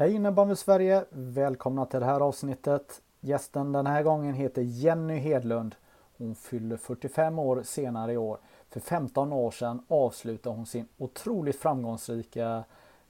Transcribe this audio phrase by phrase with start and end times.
[0.00, 1.04] Hej innebandy Sverige!
[1.10, 3.02] Välkomna till det här avsnittet.
[3.20, 5.74] Gästen den här gången heter Jenny Hedlund.
[6.18, 8.38] Hon fyller 45 år senare i år.
[8.70, 12.64] För 15 år sedan avslutade hon sin otroligt framgångsrika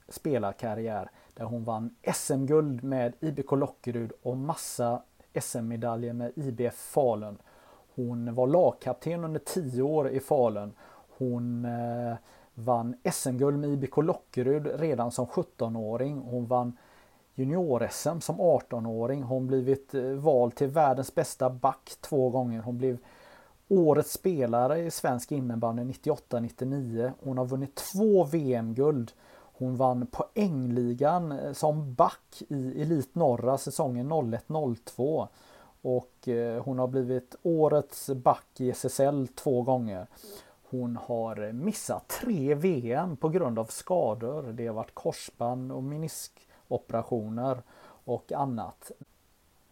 [0.09, 5.01] spelarkarriär där hon vann SM-guld med IBK Lockerud och massa
[5.41, 7.37] SM-medaljer med IBF Falun.
[7.95, 10.73] Hon var lagkapten under 10 år i Falun.
[11.17, 12.15] Hon eh,
[12.55, 16.19] vann SM-guld med IBK Lockerud redan som 17-åring.
[16.19, 16.77] Hon vann
[17.35, 19.23] junior-SM som 18-åring.
[19.23, 22.61] Hon blivit eh, vald till världens bästa back två gånger.
[22.61, 22.97] Hon blev
[23.67, 27.11] årets spelare i svensk innebandy 98-99.
[27.23, 29.11] Hon har vunnit två VM-guld.
[29.33, 35.27] Hon vann poängligan eh, som back i Elit Norra säsongen 01-02.
[35.81, 40.07] Och eh, hon har blivit årets back i SSL två gånger.
[40.71, 44.43] Hon har missat tre VM på grund av skador.
[44.43, 47.61] Det har varit korsband och meniskoperationer
[48.05, 48.91] och annat.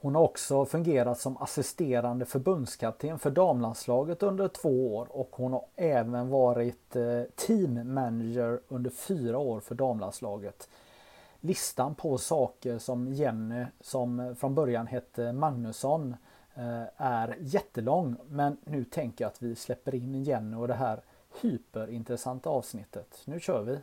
[0.01, 5.65] Hon har också fungerat som assisterande förbundskapten för damlandslaget under två år och hon har
[5.75, 10.69] även varit teammanager team manager under fyra år för damlandslaget.
[11.39, 16.17] Listan på saker som Jenny, som från början hette Magnusson, eh,
[16.97, 21.01] är jättelång men nu tänker jag att vi släpper in Jenny och det här
[21.41, 23.23] hyperintressanta avsnittet.
[23.25, 23.79] Nu kör vi!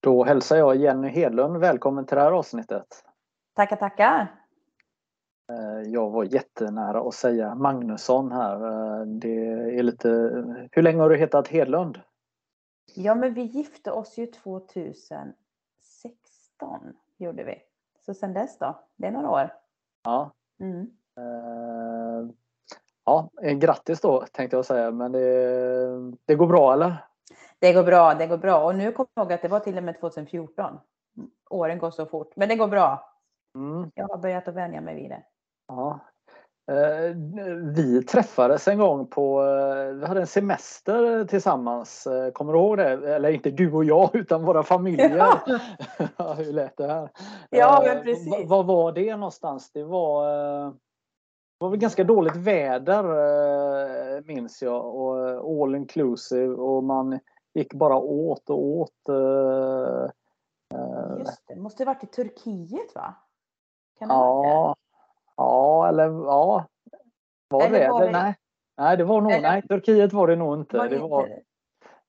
[0.00, 3.04] Då hälsar jag Jenny Hedlund välkommen till det här avsnittet.
[3.56, 4.34] Tackar, tackar.
[5.86, 8.58] Jag var jättenära att säga Magnusson här.
[9.04, 9.46] Det
[9.78, 10.08] är lite...
[10.72, 12.00] Hur länge har du hetat Hedlund?
[12.94, 15.34] Ja, men vi gifte oss ju 2016
[17.18, 17.62] gjorde vi.
[18.06, 18.82] Så sen dess då?
[18.96, 19.54] Det är några år.
[20.04, 20.32] Ja.
[20.60, 20.90] Mm.
[23.04, 24.90] Ja, grattis då tänkte jag säga.
[24.90, 27.04] Men det, det går bra eller?
[27.58, 28.64] Det går bra, det går bra.
[28.64, 30.78] Och nu kommer jag ihåg att det var till och med 2014.
[31.50, 33.14] Åren går så fort, men det går bra.
[33.54, 33.90] Mm.
[33.94, 35.22] Jag har börjat att vänja mig vid det.
[35.68, 36.00] Ja.
[37.74, 39.42] Vi träffades en gång på,
[39.94, 42.08] vi hade en semester tillsammans.
[42.32, 43.14] Kommer du ihåg det?
[43.14, 45.16] Eller inte du och jag utan våra familjer.
[46.16, 46.34] Ja.
[46.34, 47.10] Hur lät det här?
[47.50, 48.48] Ja, men precis.
[48.48, 49.70] Var var det någonstans?
[49.72, 50.26] Det var,
[50.64, 50.74] det
[51.58, 53.02] var väl ganska dåligt väder
[54.22, 57.18] minns jag och all inclusive och man
[57.54, 58.92] gick bara åt och åt.
[61.18, 63.14] Just det, måste varit i Turkiet va?
[64.00, 64.76] Ja,
[65.38, 66.66] ja, eller ja.
[67.48, 67.88] Var eller det?
[67.90, 68.10] Var det?
[68.10, 68.34] Nej.
[68.76, 69.48] nej, det var nog, eller...
[69.48, 70.78] nej, Turkiet var det nog inte.
[70.78, 71.28] Var det, det var,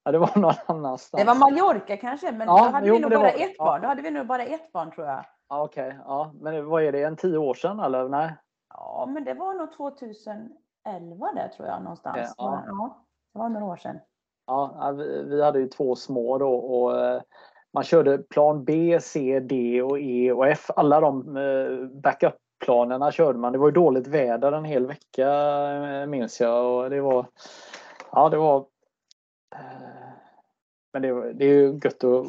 [0.04, 1.22] ja, det var någon annanstans.
[1.22, 3.66] Det var Mallorca kanske, men ja, då hade jo, vi nog bara var, ett ja.
[3.66, 3.82] barn.
[3.82, 5.26] Då hade vi nog bara ett barn tror jag.
[5.50, 6.34] Ja, Okej, okay, ja.
[6.42, 8.10] men vad är det, en tio år sedan eller?
[8.10, 8.36] Nej?
[8.74, 12.34] Ja, men det var nog 2011 där tror jag någonstans.
[12.38, 12.64] Ja.
[12.68, 13.06] ja.
[13.34, 14.00] det var några år sedan.
[14.48, 14.92] Ja,
[15.26, 17.22] vi hade ju två små då och
[17.74, 20.70] man körde plan B, C, D och E och F.
[20.76, 21.38] Alla de
[22.60, 23.54] backup-planerna körde man.
[23.54, 25.28] Det var ju dåligt väder en hel vecka
[26.08, 26.66] minns jag.
[26.66, 27.26] Och det var...
[28.12, 28.66] Ja, det var...
[30.94, 32.26] Men det, det är ju gött att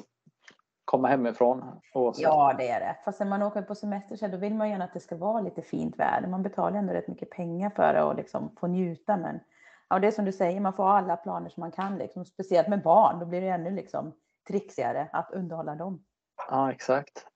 [0.85, 1.65] komma hemifrån.
[1.95, 2.23] Oavsett.
[2.23, 2.97] Ja, det är det.
[3.05, 5.41] Fast när man åker på semester så då vill man gärna att det ska vara
[5.41, 6.29] lite fint väder.
[6.29, 9.17] Man betalar ändå rätt mycket pengar för det och liksom få njuta.
[9.17, 9.41] Men
[9.89, 11.99] ja, det är som du säger, man får alla planer som man kan.
[11.99, 12.25] Liksom.
[12.25, 14.13] Speciellt med barn, då blir det ännu liksom
[14.49, 16.05] trixigare att underhålla dem.
[16.51, 17.27] Ja, exakt.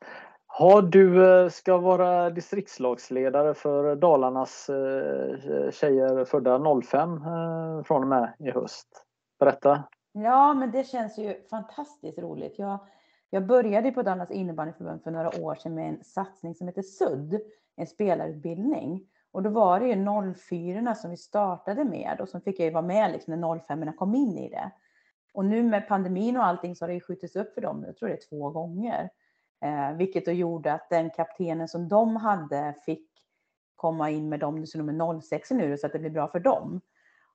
[0.59, 8.09] Ja, du eh, ska vara distriktslagsledare för Dalarnas eh, tjejer födda 05 eh, från och
[8.09, 9.05] med i höst.
[9.39, 9.85] Berätta.
[10.13, 12.59] Ja, men det känns ju fantastiskt roligt.
[12.59, 12.79] Jag,
[13.31, 17.41] jag började på Dalarnas innebandyförbund för några år sedan med en satsning som heter SUD,
[17.77, 19.07] en spelarutbildning.
[19.33, 22.73] Och då var det ju 04 som vi startade med och så fick jag ju
[22.73, 24.71] vara med liksom när 05 kom in i det.
[25.33, 27.97] Och nu med pandemin och allting så har det ju skjutits upp för dem, jag
[27.97, 29.11] tror det är två gånger.
[29.61, 33.09] Eh, vilket då gjorde att den kaptenen som de hade fick
[33.77, 36.81] komma in med dem som nummer 06 nu så att det blir bra för dem.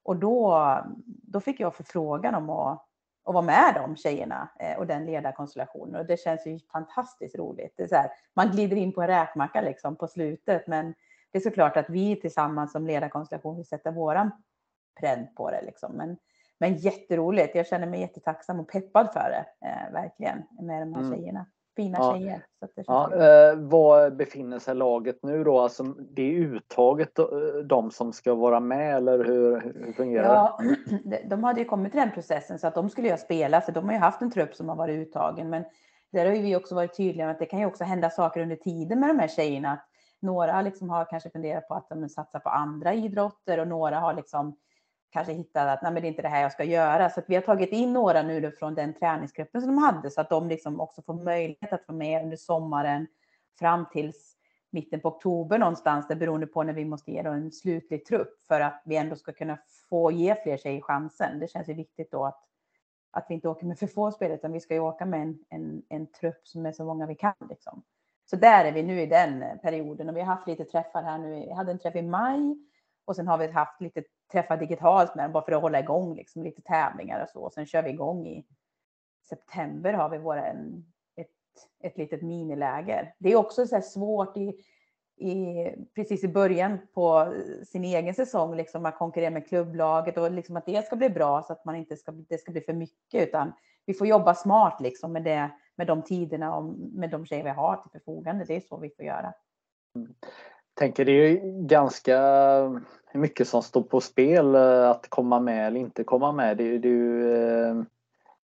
[0.03, 0.65] Och då,
[1.05, 2.85] då fick jag förfrågan om att,
[3.23, 5.95] och vara med de tjejerna eh, och den ledarkonstellationen.
[5.95, 7.73] Och det känns ju fantastiskt roligt.
[7.77, 10.93] Det är så här, man glider in på en räkmacka liksom på slutet, men
[11.31, 14.31] det är såklart att vi tillsammans som ledarkonstellation vill sätta våran
[14.99, 15.61] pränt på det.
[15.61, 15.93] Liksom.
[15.93, 16.17] Men,
[16.57, 17.55] men jätteroligt.
[17.55, 21.17] Jag känner mig jättetacksam och peppad för det, eh, verkligen, med de här mm.
[21.17, 21.45] tjejerna
[21.75, 22.13] fina ja.
[22.13, 22.45] tjejer.
[22.59, 25.59] Så det ja, eh, var befinner sig laget nu då?
[25.59, 27.25] Alltså, det är uttaget eh,
[27.65, 30.59] de som ska vara med eller hur, hur fungerar ja,
[31.03, 31.23] det?
[31.29, 33.85] De hade ju kommit till den processen så att de skulle ju spela för de
[33.85, 35.49] har ju haft en trupp som har varit uttagen.
[35.49, 35.63] Men
[36.11, 38.41] där har ju vi också varit tydliga med att det kan ju också hända saker
[38.41, 39.81] under tiden med de här tjejerna.
[40.21, 44.13] Några liksom har kanske funderat på att de satsar på andra idrotter och några har
[44.13, 44.55] liksom
[45.09, 47.09] kanske hittade att Nej, men det är inte det här jag ska göra.
[47.09, 50.29] Så vi har tagit in några nu från den träningsgruppen som de hade så att
[50.29, 53.07] de liksom också får möjlighet att vara med under sommaren
[53.59, 54.35] fram tills
[54.71, 58.61] mitten på oktober någonstans, det beroende på när vi måste ge en slutlig trupp för
[58.61, 59.57] att vi ändå ska kunna
[59.89, 61.39] få ge fler tjejer chansen.
[61.39, 62.43] Det känns ju viktigt då att,
[63.11, 65.39] att vi inte åker med för få spelare utan vi ska ju åka med en,
[65.49, 67.35] en, en trupp som är så många vi kan.
[67.49, 67.83] Liksom.
[68.25, 71.17] Så där är vi nu i den perioden och vi har haft lite träffar här
[71.17, 71.29] nu.
[71.29, 72.57] Vi hade en träff i maj
[73.05, 76.15] och sen har vi haft lite träffa digitalt med dem bara för att hålla igång
[76.15, 77.41] liksom, lite tävlingar och så.
[77.41, 78.45] Och sen kör vi igång i
[79.29, 80.85] september har vi våra, en,
[81.15, 81.27] ett,
[81.83, 83.13] ett litet miniläger.
[83.17, 84.55] Det är också så svårt i,
[85.19, 87.33] i, precis i början på
[87.67, 91.43] sin egen säsong, liksom att konkurrera med klubblaget och liksom att det ska bli bra
[91.43, 93.53] så att man inte ska, det ska bli för mycket, utan
[93.85, 97.49] vi får jobba smart liksom med, det, med de tiderna och med de tjejer vi
[97.49, 98.45] har till förfogande.
[98.45, 99.33] Det är så vi får göra.
[99.95, 100.13] Mm.
[100.79, 101.37] Tänker det är
[101.67, 102.19] ganska
[103.13, 106.57] mycket som står på spel eh, att komma med eller inte komma med.
[106.57, 107.75] Det, det, eh,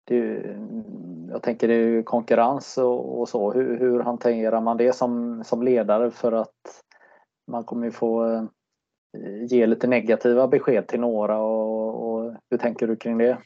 [0.08, 0.44] det,
[1.32, 3.52] jag tänker det är konkurrens och, och så.
[3.52, 6.84] Hur, hur, hanterar man det som, som ledare för att
[7.52, 8.44] man kommer ju få eh,
[9.48, 13.38] ge lite negativa besked till några och, och hur tänker du kring det?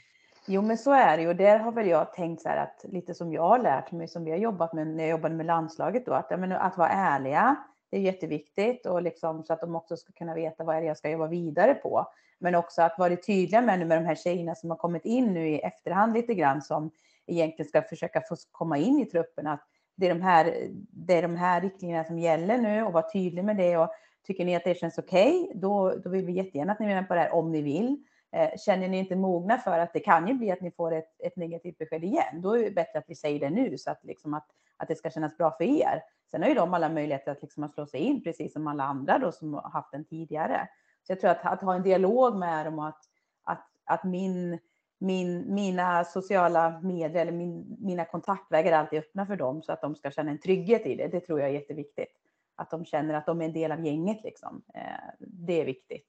[0.47, 2.85] Jo men så är det ju och där har väl jag tänkt så här att
[2.91, 5.45] lite som jag har lärt mig som vi har jobbat med när jag jobbade med
[5.45, 7.57] landslaget då att, menar, att vara ärliga
[7.89, 10.88] det är jätteviktigt och liksom så att de också ska kunna veta vad är det
[10.88, 12.07] jag ska jobba vidare på.
[12.39, 15.34] Men också att vara tydliga med nu med de här tjejerna som har kommit in
[15.34, 16.92] nu i efterhand lite grann som
[17.28, 19.48] egentligen ska försöka få komma in i truppen.
[19.48, 23.12] Att det är de här, det är de här riktlinjerna som gäller nu och vara
[23.12, 23.78] tydlig med det.
[23.78, 23.89] Och
[24.28, 26.95] tycker ni att det känns okej, okay, då, då vill vi jättegärna att ni är
[26.95, 27.98] med på det här om ni vill.
[28.36, 31.22] Eh, känner ni inte mogna för att det kan ju bli att ni får ett,
[31.22, 34.04] ett negativt besked igen, då är det bättre att vi säger det nu så att,
[34.04, 36.03] liksom att, att det ska kännas bra för er.
[36.31, 38.83] Sen har ju de alla möjligheter att, liksom att slå sig in, precis som alla
[38.83, 40.68] andra då som har haft den tidigare.
[41.03, 43.01] Så jag tror att, att ha en dialog med dem och att,
[43.44, 44.59] att, att min,
[45.00, 49.81] min, mina sociala medier eller min, mina kontaktvägar är alltid öppna för dem så att
[49.81, 51.07] de ska känna en trygghet i det.
[51.07, 52.13] Det tror jag är jätteviktigt.
[52.56, 54.24] Att de känner att de är en del av gänget.
[54.24, 54.62] Liksom.
[54.74, 54.81] Eh,
[55.19, 56.07] det är viktigt.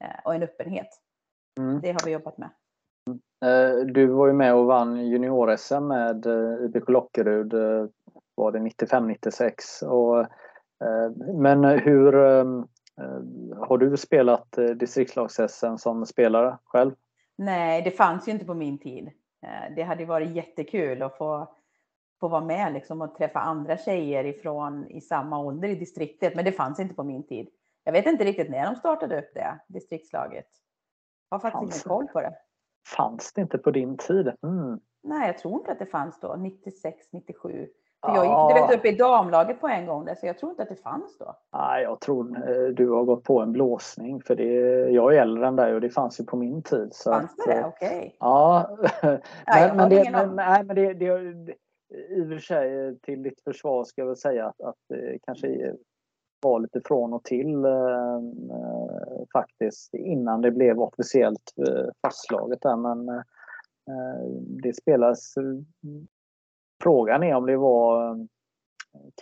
[0.00, 0.88] Eh, och en öppenhet.
[1.58, 1.80] Mm.
[1.80, 2.50] Det har vi jobbat med.
[3.44, 6.26] Eh, du var ju med och vann junior-SM med
[6.60, 7.54] IBK Lockerud
[8.36, 10.26] var det 95-96.
[11.34, 12.12] men hur
[13.66, 16.92] har du spelat distriktslags-SM som spelare själv?
[17.38, 19.10] Nej, det fanns ju inte på min tid.
[19.76, 21.54] Det hade varit jättekul att få,
[22.20, 26.44] få vara med liksom och träffa andra tjejer ifrån i samma ålder i distriktet, men
[26.44, 27.48] det fanns inte på min tid.
[27.84, 30.46] Jag vet inte riktigt när de startade upp det, distriktslaget.
[31.30, 32.34] Jag har faktiskt fanns, ingen koll på det.
[32.96, 34.32] Fanns det inte på din tid?
[34.42, 34.80] Mm.
[35.02, 37.68] Nej, jag tror inte att det fanns då, 96, 97.
[38.14, 40.68] Jag gick direkt upp i damlaget på en gång där, så jag tror inte att
[40.68, 41.36] det fanns då.
[41.52, 44.22] Nej, jag tror eh, du har gått på en blåsning.
[44.22, 44.44] För det,
[44.90, 46.88] jag är äldre än dig och det fanns ju på min tid.
[46.92, 47.52] Så fanns det?
[47.52, 47.98] Eh, Okej.
[47.98, 48.10] Okay.
[48.18, 48.78] Ja.
[49.46, 51.06] nej, men, det, men, nej, men det, det,
[52.08, 55.74] i och för sig till ditt försvar ska jag väl säga att, att det kanske
[56.40, 58.20] var lite från och till eh,
[59.32, 62.76] faktiskt innan det blev officiellt eh, fastslaget där.
[62.76, 64.26] Men eh,
[64.62, 65.34] det spelas
[66.82, 68.16] Frågan är om det var eh,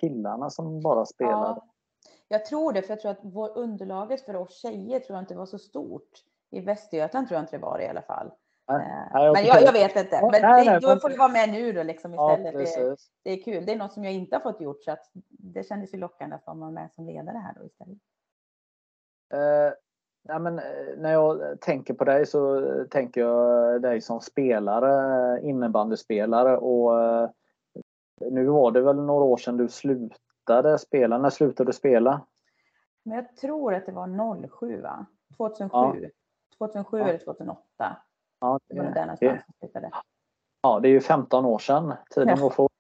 [0.01, 1.61] killarna som bara spelade.
[1.61, 1.67] Ja,
[2.29, 5.35] jag tror det, för jag tror att vår underlaget för oss tjejer tror jag inte
[5.35, 6.11] var så stort.
[6.51, 8.31] I Västergötland tror jag inte det var det i alla fall.
[8.69, 10.21] Nej, eh, nej, men jag, jag, vet inte.
[10.23, 12.55] Men nej, nej, då får du vara med nu då liksom istället.
[12.55, 13.67] Ja, det, det, är kul.
[13.67, 16.37] Det är något som jag inte har fått gjort så att det kändes ju lockande
[16.37, 17.99] att vara med som ledare här då istället.
[19.35, 19.75] Uh,
[20.29, 20.65] Ja, men, eh,
[20.97, 26.93] när jag tänker på dig så tänker jag dig som spelare, innebandyspelare och
[28.31, 31.19] nu var det väl några år sedan du slutade spela.
[31.19, 32.21] När slutade du spela?
[33.03, 35.07] Men jag tror att det var 07 va?
[35.37, 35.79] 2007.
[36.03, 36.09] Ja.
[36.59, 37.09] 2007 ja.
[37.09, 37.63] eller 2008.
[38.41, 39.91] Ja, det, det var där någonstans jag slutade.
[40.63, 41.95] Ja, det är ju 15 år sedan.
[42.15, 42.73] Tiden går fort.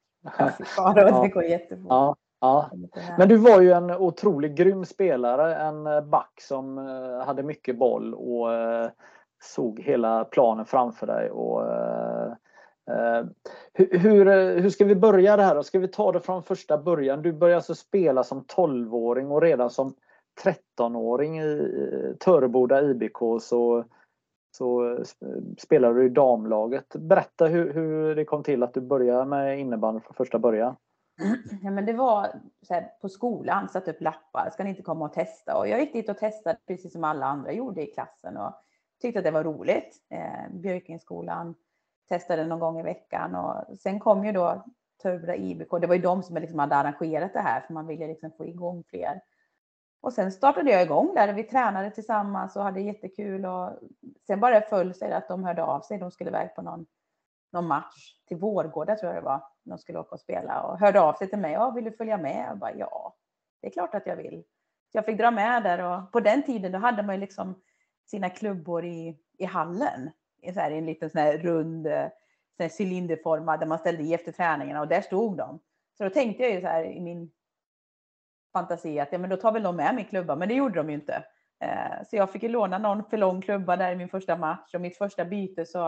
[0.76, 1.86] Ja, det går jättefort.
[1.88, 2.16] Ja.
[2.40, 2.70] Ja.
[3.18, 8.14] Men du var ju en otroligt grym spelare, en back som eh, hade mycket boll
[8.14, 8.90] och eh,
[9.42, 11.30] såg hela planen framför dig.
[11.30, 12.32] Och, Eh,
[12.90, 13.26] Eh,
[13.72, 14.26] hur, hur,
[14.60, 15.54] hur, ska vi börja det här?
[15.54, 15.62] Då?
[15.62, 17.22] Ska vi ta det från första början?
[17.22, 19.94] Du började alltså spela som 12-åring och redan som
[20.44, 23.84] 13-åring i eh, Töreboda IBK så,
[24.50, 24.98] så
[25.58, 26.96] spelade du i damlaget.
[26.96, 30.76] Berätta hur, hur det kom till att du började med innebandy från första början.
[31.62, 35.12] Ja, men det var här, på skolan, satt upp lappar, ska ni inte komma och
[35.12, 35.58] testa?
[35.58, 38.52] Och jag gick dit och testade precis som alla andra gjorde i klassen och
[39.02, 39.96] tyckte att det var roligt.
[40.10, 41.54] Eh, Björkenskolan
[42.08, 44.64] testade någon gång i veckan och sen kom ju då
[45.02, 45.70] Turbra IBK.
[45.80, 48.46] Det var ju de som liksom hade arrangerat det här för man ville liksom få
[48.46, 49.20] igång fler.
[50.00, 53.70] Och sen startade jag igång där och vi tränade tillsammans och hade jättekul och
[54.26, 55.98] sen bara föll sig att de hörde av sig.
[55.98, 56.86] De skulle iväg på någon,
[57.52, 59.42] någon match till Vårgårda tror jag det var.
[59.62, 61.52] De skulle åka och spela och hörde av sig till mig.
[61.52, 62.46] Ja, vill du följa med?
[62.48, 63.16] Jag bara, ja,
[63.60, 64.44] det är klart att jag vill.
[64.92, 67.62] Så jag fick dra med där och på den tiden då hade man ju liksom
[68.06, 70.10] sina klubbor i, i hallen
[70.52, 72.08] så här, en liten sån här rund eh,
[72.56, 75.60] sån här cylinderformad där man ställde i efter träningarna och där stod de.
[75.98, 77.30] Så då tänkte jag ju så här i min
[78.52, 80.88] fantasi att ja, men då tar väl de med min klubba, men det gjorde de
[80.88, 81.24] ju inte.
[81.60, 84.74] Eh, så jag fick ju låna någon för lång klubba där i min första match
[84.74, 85.86] och mitt första byte så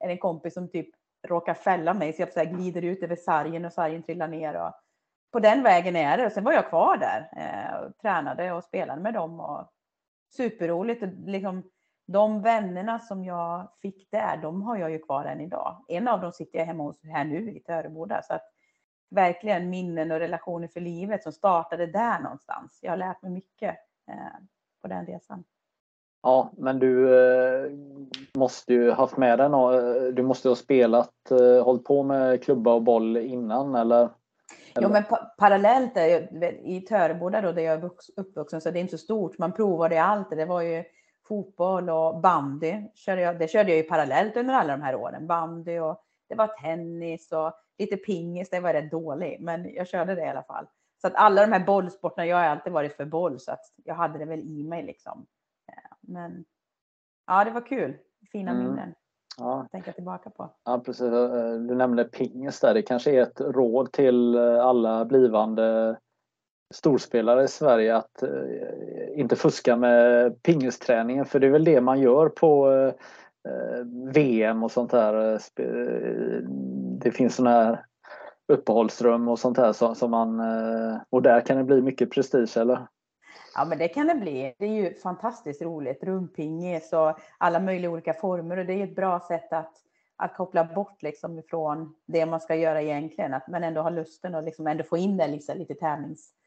[0.00, 0.88] är det en kompis som typ
[1.28, 4.54] råkar fälla mig så jag så här glider ut över sargen och sargen trillar ner.
[4.54, 4.72] Och
[5.32, 6.26] på den vägen är det.
[6.26, 9.40] Och sen var jag kvar där eh, och tränade och spelade med dem.
[9.40, 9.72] Och
[10.36, 11.02] superroligt.
[11.26, 11.70] Liksom,
[12.12, 15.84] de vännerna som jag fick där, de har jag ju kvar än idag.
[15.88, 18.22] En av dem sitter jag hemma hos här nu i Töreboda.
[18.22, 18.52] Så att
[19.10, 22.78] verkligen minnen och relationer för livet som startade där någonstans.
[22.82, 23.76] Jag har lärt mig mycket
[24.08, 24.14] eh,
[24.82, 25.44] på den resan.
[26.22, 27.70] Ja, men du eh,
[28.38, 32.72] måste ju haft med och eh, du måste ha spelat, eh, hållit på med klubba
[32.72, 33.96] och boll innan eller?
[33.96, 34.10] eller?
[34.80, 38.80] Jo, men pa parallellt där, i Töreboda då där jag är uppvuxen så det är
[38.80, 39.38] inte så stort.
[39.38, 40.30] Man provade allt.
[40.30, 40.84] Det var ju
[41.28, 42.82] fotboll och bandy.
[42.94, 45.26] Körde jag, det körde jag ju parallellt under alla de här åren.
[45.26, 48.50] Bandy och det var tennis och lite pingis.
[48.50, 50.66] Det var rätt dålig, men jag körde det i alla fall.
[51.00, 53.94] Så att alla de här bollsporterna, jag har alltid varit för boll så att jag
[53.94, 55.26] hade det väl i mig liksom.
[56.00, 56.44] Men
[57.26, 57.96] ja, det var kul.
[58.32, 58.64] Fina mm.
[58.64, 58.94] minnen.
[59.38, 59.66] Ja.
[59.72, 60.50] Tänka tillbaka på.
[60.64, 61.12] Ja, precis.
[61.12, 62.74] Eh, du nämnde pingis där.
[62.74, 65.96] Det kanske är ett råd till eh, alla blivande
[66.74, 72.00] storspelare i Sverige att eh, inte fuska med pingisträningen för det är väl det man
[72.00, 72.88] gör på eh,
[73.52, 75.32] eh VM och sånt där.
[75.32, 76.42] Eh, eh,
[77.00, 77.84] det finns sådana här
[78.52, 80.40] uppehållsrum och sånt här som, som man
[81.10, 82.86] och där kan det bli mycket prestige eller?
[83.54, 84.54] Ja men det kan det bli.
[84.58, 86.04] Det är ju fantastiskt roligt.
[86.04, 89.72] Rumpingis och alla möjliga olika former och det är ett bra sätt att
[90.18, 94.34] att koppla bort liksom ifrån det man ska göra egentligen, att man ändå har lusten
[94.34, 96.38] och liksom ändå få in det liksom, lite tävlings, eh,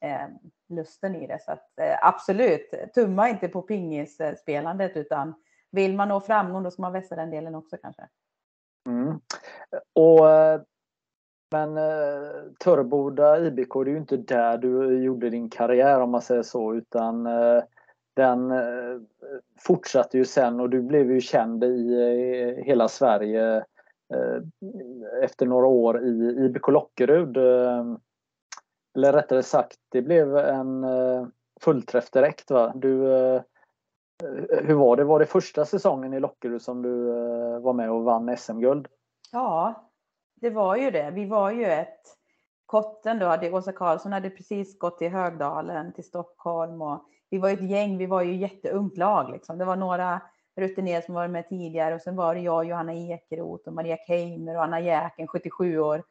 [0.00, 0.28] Eh,
[0.68, 1.42] lusten i det.
[1.42, 5.34] Så att, eh, absolut, tumma inte på pingisspelandet utan
[5.70, 8.08] vill man nå framgång då ska man vässa den delen också kanske.
[8.88, 9.20] Mm.
[9.92, 10.60] Och, eh,
[11.52, 16.22] men eh, Töreboda IBK, det är ju inte där du gjorde din karriär om man
[16.22, 17.62] säger så utan eh,
[18.14, 19.00] den eh,
[19.58, 23.64] fortsatte ju sen och du blev ju känd i eh, hela Sverige
[25.22, 27.38] efter några år i IBK Lockerud
[28.96, 31.26] eller rättare sagt, det blev en eh,
[31.60, 32.50] fullträff direkt.
[32.50, 32.72] Va?
[32.74, 33.42] Du, eh,
[34.62, 35.04] hur var det?
[35.04, 38.88] Var det första säsongen i Lockerud som du eh, var med och vann SM-guld?
[39.32, 39.90] Ja,
[40.40, 41.10] det var ju det.
[41.10, 42.00] Vi var ju ett
[42.66, 47.48] Kotten då, hade, Åsa Karlsson hade precis gått till Högdalen, till Stockholm och vi var
[47.48, 49.58] ju ett gäng, vi var ju jätteungt lag liksom.
[49.58, 50.20] Det var några
[50.56, 54.56] rutinerade som varit med tidigare och sen var det jag, Johanna Ekeroth och Maria Keimer
[54.56, 56.02] och Anna Jäken, 77 år,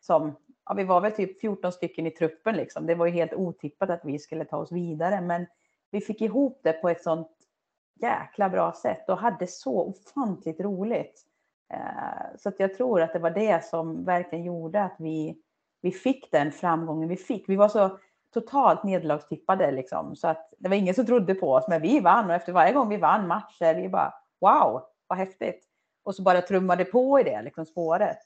[0.00, 2.86] som ja, vi var väl typ 14 stycken i truppen liksom.
[2.86, 5.46] Det var ju helt otippat att vi skulle ta oss vidare, men
[5.90, 7.28] vi fick ihop det på ett sånt
[8.00, 11.22] jäkla bra sätt och hade så ofantligt roligt.
[11.72, 15.36] Eh, så att jag tror att det var det som verkligen gjorde att vi,
[15.82, 17.48] vi fick den framgången vi fick.
[17.48, 17.98] Vi var så
[18.34, 22.26] totalt nederlagstippade liksom, så att det var ingen som trodde på oss, men vi vann
[22.26, 25.64] och efter varje gång vi vann matcher, vi bara wow, vad häftigt.
[26.02, 28.18] Och så bara trummade på i det liksom spåret.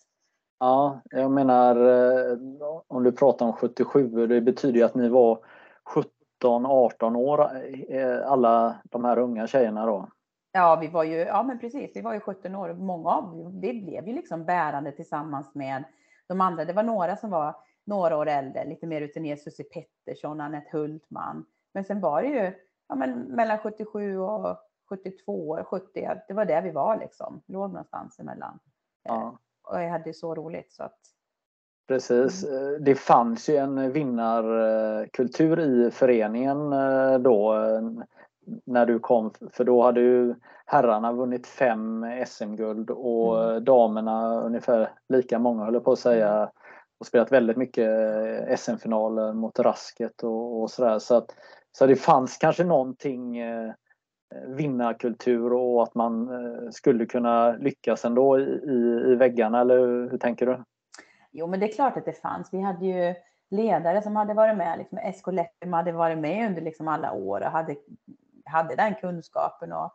[0.60, 2.38] Ja, jag menar eh,
[2.86, 5.38] om du pratar om 77, det betyder ju att ni var
[5.84, 7.50] 17, 18 år
[7.88, 10.08] eh, alla de här unga tjejerna då.
[10.52, 12.74] Ja, vi var ju, ja men precis, vi var ju 17 år.
[12.74, 15.84] Många av vi blev ju liksom bärande tillsammans med
[16.26, 16.64] de andra.
[16.64, 21.46] Det var några som var några år äldre, lite mer rutinerade, Susie Pettersson, Anette Hultman.
[21.74, 22.52] Men sen var det ju
[22.88, 24.56] ja, men mellan 77 och
[24.88, 28.58] 72, 70, det var där vi var liksom, låg någonstans emellan.
[29.02, 29.38] Ja
[29.70, 30.72] och jag hade så roligt.
[30.72, 30.98] Så att...
[31.88, 32.44] Precis.
[32.44, 32.74] Mm.
[32.74, 37.54] Eh, det fanns ju en vinnarkultur i föreningen eh, då.
[38.64, 40.34] när du kom, för då hade ju
[40.66, 43.64] herrarna vunnit fem SM-guld och mm.
[43.64, 46.48] damerna ungefär lika många, höll på att säga, mm.
[46.98, 47.90] och spelat väldigt mycket
[48.60, 50.98] SM-finaler mot Rasket och, och sådär.
[50.98, 51.34] Så, att,
[51.72, 53.72] så det fanns kanske någonting eh,
[54.34, 59.78] Eh, vinnarkultur och att man eh, skulle kunna lyckas ändå i, i, i väggarna, eller
[59.78, 60.64] hur, hur tänker du?
[61.30, 62.48] Jo, men det är klart att det fanns.
[62.52, 63.14] Vi hade ju
[63.50, 67.40] ledare som hade varit med, liksom SK Leppem hade varit med under liksom alla år
[67.40, 67.76] och hade,
[68.44, 69.72] hade den kunskapen.
[69.72, 69.92] Och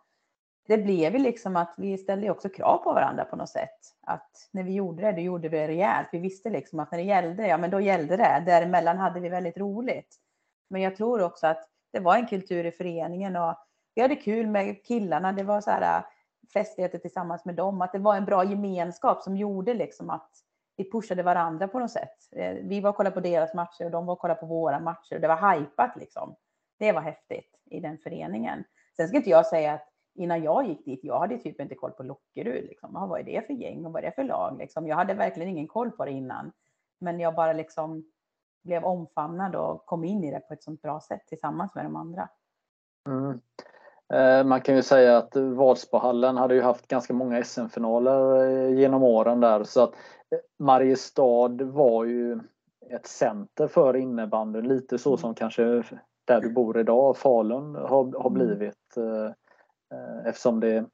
[0.67, 3.79] det blev ju liksom att vi ställde också krav på varandra på något sätt.
[4.01, 6.07] Att när vi gjorde det, då gjorde vi det rejält.
[6.11, 8.43] Vi visste liksom att när det gällde, ja men då gällde det.
[8.45, 10.15] Däremellan hade vi väldigt roligt.
[10.69, 13.55] Men jag tror också att det var en kultur i föreningen och
[13.95, 15.31] vi hade kul med killarna.
[15.31, 16.05] Det var så här äh,
[16.53, 17.81] festligheter tillsammans med dem.
[17.81, 20.31] Att det var en bra gemenskap som gjorde liksom att
[20.77, 22.17] vi pushade varandra på något sätt.
[22.31, 24.79] Eh, vi var och kollade på deras matcher och de var och kollade på våra
[24.79, 25.19] matcher.
[25.19, 26.35] Det var hajpat liksom.
[26.79, 28.63] Det var häftigt i den föreningen.
[28.97, 31.91] Sen ska inte jag säga att innan jag gick dit, jag hade typ inte koll
[31.91, 32.65] på Lockerud.
[32.65, 32.93] Liksom.
[32.93, 34.57] Vad är det för gäng och vad är det för lag?
[34.57, 34.87] Liksom.
[34.87, 36.51] Jag hade verkligen ingen koll på det innan.
[36.99, 38.05] Men jag bara liksom
[38.63, 41.95] blev omfamnad och kom in i det på ett sånt bra sätt tillsammans med de
[41.95, 42.29] andra.
[43.07, 43.41] Mm.
[44.13, 49.03] Eh, man kan ju säga att Vadsbohallen hade ju haft ganska många SM-finaler eh, genom
[49.03, 49.93] åren där så att
[50.31, 52.39] eh, Mariestad var ju
[52.89, 55.17] ett center för innebandyn, lite så mm.
[55.17, 55.83] som kanske
[56.25, 58.33] där du bor idag, Falun, har, har mm.
[58.33, 58.97] blivit
[60.25, 60.85] eftersom det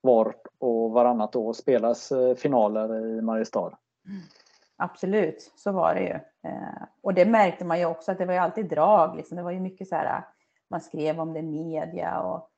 [0.00, 3.78] var och varannat år spelas finaler i Mariestad.
[4.06, 4.20] Mm.
[4.76, 6.18] Absolut, så var det ju.
[7.02, 9.16] Och det märkte man ju också att det var ju alltid drag.
[9.16, 9.36] Liksom.
[9.36, 10.24] Det var ju mycket så här
[10.70, 12.50] man skrev om det i media och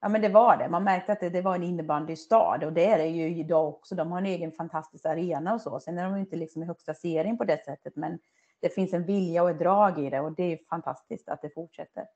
[0.00, 0.68] ja, men det var det.
[0.68, 3.94] Man märkte att det, det var en innebandystad och det är det ju idag också.
[3.94, 5.80] De har en egen fantastisk arena och så.
[5.80, 8.18] Sen är de inte liksom i högsta serien på det sättet, men
[8.60, 11.54] det finns en vilja och ett drag i det och det är fantastiskt att det
[11.54, 12.06] fortsätter.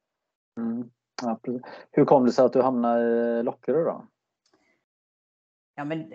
[0.57, 0.91] Mm.
[1.23, 1.39] Ja,
[1.91, 4.07] Hur kom det sig att du hamnade i Lockerö då?
[5.75, 6.13] Ja, men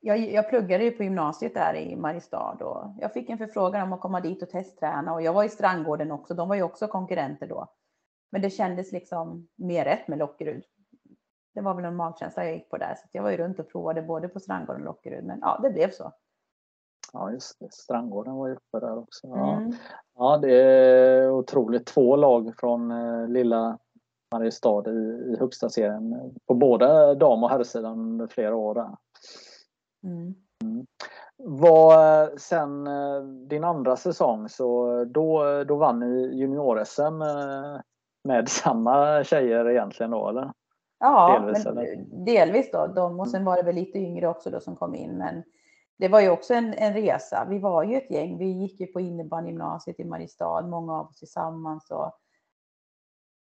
[0.00, 3.92] jag, jag pluggade ju på gymnasiet där i Mariestad och jag fick en förfrågan om
[3.92, 6.34] att komma dit och testträna och jag var i Strandgården också.
[6.34, 7.68] De var ju också konkurrenter då.
[8.34, 10.64] Men det kändes liksom mer rätt med Lockerud.
[11.54, 12.94] Det var väl en magkänsla jag gick på där.
[12.94, 15.24] Så jag var ju runt och provade både på Strandgården och Lockerud.
[15.24, 16.12] Men ja, det blev så.
[17.12, 17.72] Ja, just det.
[17.72, 19.26] Strandgården var ju uppe där också.
[19.26, 19.56] Ja.
[19.56, 19.72] Mm.
[20.14, 21.86] ja, det är otroligt.
[21.86, 23.78] Två lag från eh, lilla
[24.32, 28.74] Mariestad i, i högsta serien på både dam och herrsidan under flera år.
[28.74, 28.96] Där.
[30.04, 30.34] Mm.
[30.62, 30.86] Mm.
[31.36, 37.80] Var, sen eh, din andra säsong så då, då vann ni junior-SM eh,
[38.24, 40.52] med samma tjejer egentligen då eller?
[40.98, 41.96] Ja, delvis, eller?
[42.24, 42.86] delvis då.
[42.86, 45.18] De, och sen var det väl lite yngre också då som kom in.
[45.18, 45.42] Men
[45.98, 47.46] det var ju också en, en resa.
[47.50, 48.38] Vi var ju ett gäng.
[48.38, 51.90] Vi gick ju på innebandygymnasiet i Mariestad, många av oss tillsammans.
[51.90, 52.12] Och,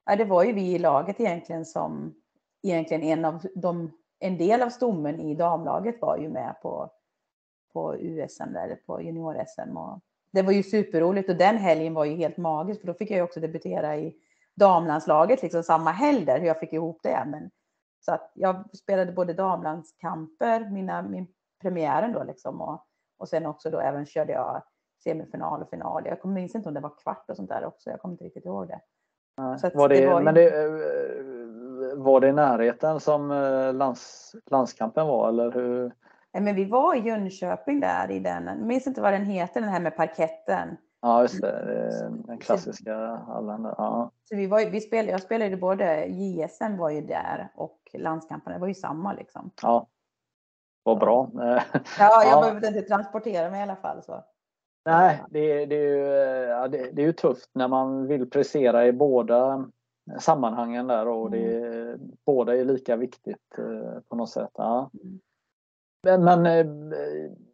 [0.06, 2.14] ja, det var ju vi i laget egentligen som
[2.62, 6.90] egentligen en av de, en del av stommen i damlaget var ju med på,
[7.72, 10.00] på USM där, på junior-SM.
[10.30, 13.16] det var ju superroligt och den helgen var ju helt magisk för då fick jag
[13.16, 14.16] ju också debutera i
[14.56, 17.24] damlandslaget liksom samma helg där, hur jag fick ihop det.
[17.26, 17.50] Men,
[18.00, 21.26] så att jag spelade både damlandskamper, mina, min
[21.62, 22.84] premiären då liksom och,
[23.18, 24.62] och sen också då även körde jag
[25.04, 26.06] semifinal och final.
[26.06, 27.90] Jag minns inte om det var kvart och sånt där också.
[27.90, 28.80] Jag kommer inte riktigt ihåg det.
[29.36, 34.34] Ja, var det, det var men det, eh, var det i närheten som eh, lands,
[34.50, 35.92] landskampen var eller hur?
[36.32, 39.60] Nej, men vi var i Jönköping där i den, jag minns inte vad den heter,
[39.60, 40.76] den här med parketten.
[41.06, 42.10] Ja, just det.
[42.26, 43.62] Den klassiska hallen.
[43.62, 44.10] Ja.
[44.24, 48.58] Så vi var, vi spelade, jag spelade både JSM var ju där och landskampen, det
[48.58, 49.50] var ju samma liksom.
[49.62, 49.86] Ja,
[50.82, 51.30] vad bra.
[51.98, 52.40] Ja, jag ja.
[52.40, 54.02] behövde inte transportera mig i alla fall.
[54.02, 54.24] Så.
[54.84, 56.04] Nej, det, det, är ju,
[56.68, 59.70] det, det, är ju tufft när man vill prestera i båda
[60.18, 62.00] sammanhangen där och det, mm.
[62.24, 64.50] båda är lika viktigt eh, på något sätt.
[64.54, 64.90] Ja.
[65.02, 65.20] Mm.
[66.06, 66.66] Men, eh,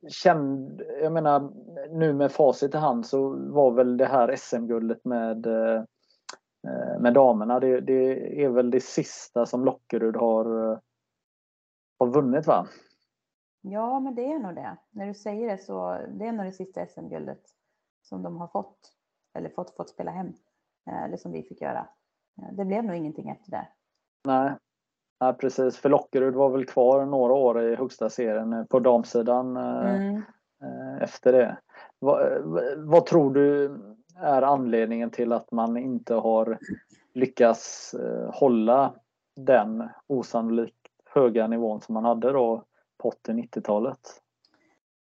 [0.08, 1.52] känd, jag menar
[1.90, 5.82] nu med facit i hand så var väl det här SM-guldet med, eh,
[7.00, 10.44] med damerna, det, det, är väl det sista som Lockerud har,
[11.98, 12.66] har vunnit va?
[13.60, 14.76] Ja, men det är nog det.
[14.90, 17.42] När du säger det så det är nog det sista SM-guldet
[18.02, 18.78] som de har fått,
[19.34, 20.32] eller fått, fått spela hem,
[20.86, 21.88] eh, eller som vi fick göra.
[22.52, 23.68] Det blev nog ingenting efter det.
[24.24, 24.56] Nej,
[25.22, 29.56] Ja, precis, för Lockerud var väl kvar några år i högsta serien eh, på damsidan
[29.56, 30.22] eh, mm.
[30.62, 31.56] Eh, efter det.
[31.98, 32.42] Vad,
[32.76, 33.78] vad, tror du
[34.16, 36.58] är anledningen till att man inte har
[37.14, 37.94] lyckats
[38.32, 38.94] hålla
[39.36, 40.76] den osannolikt
[41.14, 42.64] höga nivån som man hade då
[42.98, 44.00] på 80-90-talet?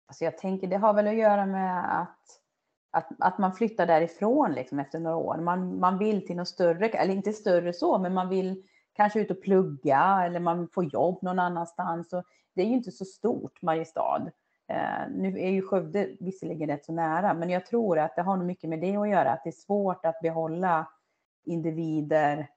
[0.07, 2.19] Alltså jag tänker det har väl att göra med att,
[2.91, 5.37] att, att man flyttar därifrån liksom efter några år.
[5.37, 8.63] Man, man vill till något större, eller inte större så, men man vill
[8.95, 12.13] kanske ut och plugga eller man får jobb någon annanstans.
[12.13, 12.23] Och
[12.55, 14.31] det är ju inte så stort, Mariestad.
[14.67, 18.37] Eh, nu är ju Skövde visserligen rätt så nära, men jag tror att det har
[18.37, 20.87] nog mycket med det att göra, att det är svårt att behålla
[21.45, 22.49] individer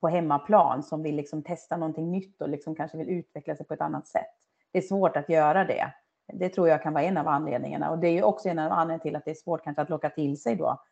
[0.00, 3.74] på hemmaplan som vill liksom testa någonting nytt och liksom kanske vill utveckla sig på
[3.74, 4.36] ett annat sätt.
[4.72, 5.92] Det är svårt att göra det.
[6.32, 8.72] Det tror jag kan vara en av anledningarna och det är ju också en av
[8.72, 10.82] anledningarna till att det är svårt kanske att locka till sig då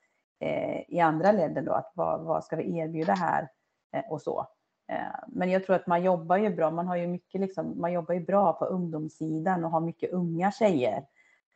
[0.41, 3.49] eh, i andra ledden då att vad, vad ska vi erbjuda här
[3.93, 4.47] eh, och så.
[4.89, 6.71] Eh, men jag tror att man jobbar ju bra.
[6.71, 10.53] Man har ju mycket liksom, man jobbar ju bra på ungdomssidan och har mycket unga
[10.53, 11.05] tjejer.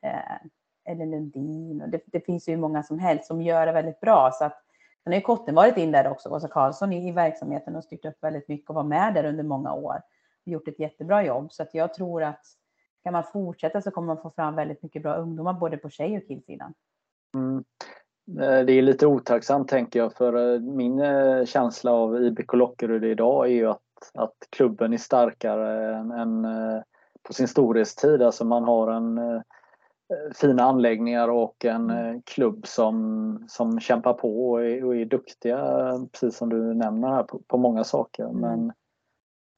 [0.02, 0.36] Eh,
[0.84, 4.00] Ellen eller Lundin och det, det, finns ju många som helst som gör det väldigt
[4.00, 4.62] bra så att
[5.04, 8.04] Sen har ju Kotten varit in där också, Åsa Karlsson i, i verksamheten och styrt
[8.04, 10.02] upp väldigt mycket och var med där under många år.
[10.46, 12.46] Och gjort ett jättebra jobb så att jag tror att
[13.02, 16.16] kan man fortsätta så kommer man få fram väldigt mycket bra ungdomar både på tjej
[16.16, 16.74] och killsidan.
[17.34, 17.64] Mm.
[18.28, 23.04] Eh, det är lite otacksamt tänker jag för eh, min eh, känsla av IBK Lockerud
[23.04, 23.80] idag är ju att,
[24.14, 26.46] att klubben är starkare än, än
[27.22, 28.22] på sin storhetstid.
[28.22, 29.42] Alltså man har en
[30.34, 32.22] fina anläggningar och en mm.
[32.22, 37.22] klubb som, som kämpar på och är, och är duktiga, precis som du nämner här,
[37.22, 38.24] på, på många saker.
[38.24, 38.40] Mm.
[38.40, 38.72] Men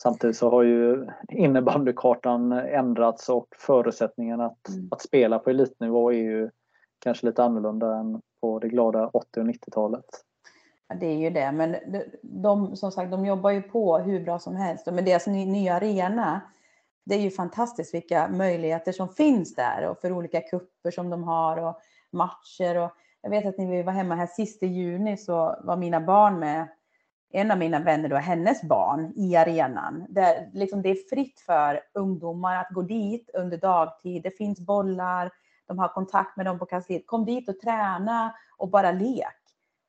[0.02, 4.88] samtidigt så har ju innebandykartan ändrats och förutsättningarna att, mm.
[4.90, 6.50] att spela på elitnivå är ju
[6.98, 10.04] kanske lite annorlunda än på det glada 80 och 90-talet.
[10.88, 11.76] Ja, det är ju det, men
[12.22, 14.86] de, som sagt, de jobbar ju på hur bra som helst.
[14.86, 16.40] Men deras nya arena,
[17.06, 21.24] det är ju fantastiskt vilka möjligheter som finns där och för olika kupper som de
[21.24, 21.80] har och
[22.12, 22.76] matcher.
[22.76, 22.90] Och
[23.22, 26.38] jag vet att när vi var hemma här sist i juni så var mina barn
[26.38, 26.68] med,
[27.32, 30.06] en av mina vänner då, hennes barn i arenan.
[30.08, 34.22] Där liksom det är fritt för ungdomar att gå dit under dagtid.
[34.22, 35.30] Det finns bollar,
[35.66, 37.06] de har kontakt med dem på kansliet.
[37.06, 39.40] Kom dit och träna och bara lek.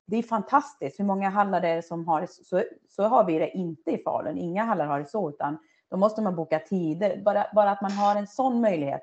[0.06, 2.26] Det är fantastiskt hur många hallar det är som har det.
[2.30, 4.38] Så, så har vi det inte i Falun.
[4.38, 5.58] Inga hallar har det så, utan
[5.90, 7.22] då måste man boka tider.
[7.24, 9.02] Bara, bara att man har en sån möjlighet,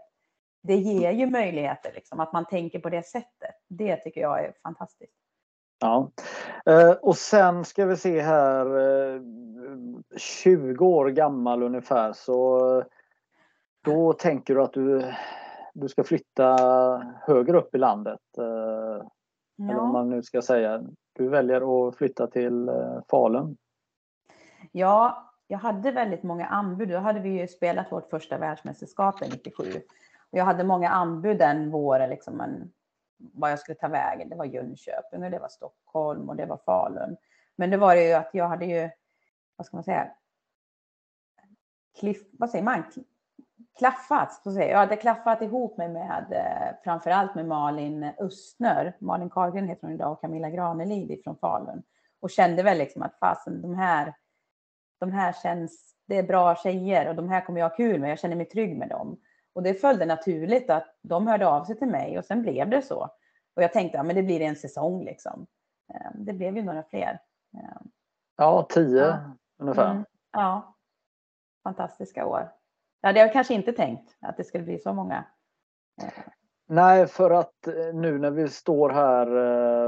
[0.63, 3.55] det ger ju möjligheter, liksom, att man tänker på det sättet.
[3.69, 5.13] Det tycker jag är fantastiskt.
[5.79, 6.11] Ja,
[6.65, 9.21] eh, och sen ska vi se här, eh,
[10.17, 12.85] 20 år gammal ungefär så eh,
[13.83, 15.13] då tänker du att du
[15.73, 16.55] du ska flytta
[17.21, 18.19] högre upp i landet.
[18.37, 18.43] Ja.
[19.59, 20.83] Eh, eller om man nu ska säga.
[21.13, 23.57] Du väljer att flytta till eh, Falun.
[24.71, 26.89] Ja, jag hade väldigt många anbud.
[26.89, 29.63] Då hade vi ju spelat vårt första världsmästerskap 97.
[30.31, 32.71] Och jag hade många anbud den våren, liksom en,
[33.17, 34.29] vad jag skulle ta vägen.
[34.29, 37.17] Det var Jönköping och det var Stockholm och det var Falun.
[37.55, 38.89] Men det var ju att jag hade ju,
[39.55, 40.11] vad ska man säga,
[41.99, 42.83] Cliff, vad säger man?
[43.77, 44.33] Klaffat.
[44.43, 44.77] Så säger jag.
[44.77, 48.97] hade klaffat ihop mig med eh, framförallt med Malin Östnör.
[48.99, 51.83] Malin Karlgren heter hon idag och Camilla Granelid från Falun.
[52.19, 54.15] Och kände väl liksom att fasen, de här,
[54.99, 58.11] de här känns, det är bra tjejer och de här kommer jag ha kul med.
[58.11, 59.19] Jag känner mig trygg med dem.
[59.53, 62.81] Och det följde naturligt att de hörde av sig till mig och sen blev det
[62.81, 63.09] så.
[63.55, 65.47] Och jag tänkte, ja men det blir en säsong liksom.
[65.93, 67.19] Eh, det blev ju några fler.
[67.53, 67.81] Eh,
[68.37, 69.37] ja, tio ja.
[69.59, 69.91] ungefär.
[69.91, 70.75] Mm, ja,
[71.63, 72.51] fantastiska år.
[73.03, 75.25] Det hade jag kanske inte tänkt att det skulle bli så många.
[76.67, 79.87] Nej, för att eh, nu när vi står här, eh,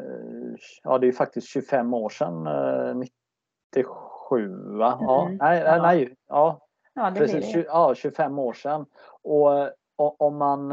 [0.00, 2.44] eh, ja det är faktiskt 25 år sedan,
[3.74, 4.98] 97 va?
[5.00, 5.38] Ja, mm.
[5.40, 5.82] nej, ja.
[5.82, 6.66] nej, ja.
[6.94, 8.86] Ja, Precis, ja, 25 år sedan.
[9.22, 9.70] Och
[10.22, 10.72] om man,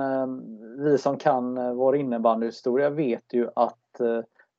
[0.83, 4.01] vi som kan vår innebandyhistoria vet ju att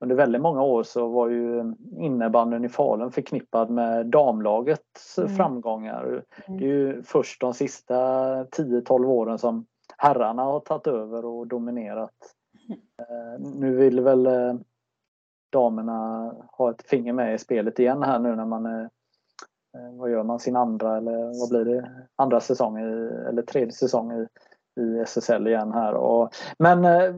[0.00, 5.36] under väldigt många år så var ju innebandyn i Falun förknippad med damlagets mm.
[5.36, 6.22] framgångar.
[6.46, 6.60] Mm.
[6.60, 7.94] Det är ju först de sista
[8.44, 12.14] 10-12 åren som herrarna har tagit över och dominerat.
[12.68, 13.42] Mm.
[13.42, 14.54] Nu vill väl eh,
[15.52, 18.82] damerna ha ett finger med i spelet igen här nu när man är
[19.76, 22.82] eh, vad gör man, sin andra eller vad blir det, andra säsong i,
[23.28, 24.26] eller tredje säsong i,
[24.76, 25.94] i SSL igen här.
[25.94, 27.14] Och, men eh,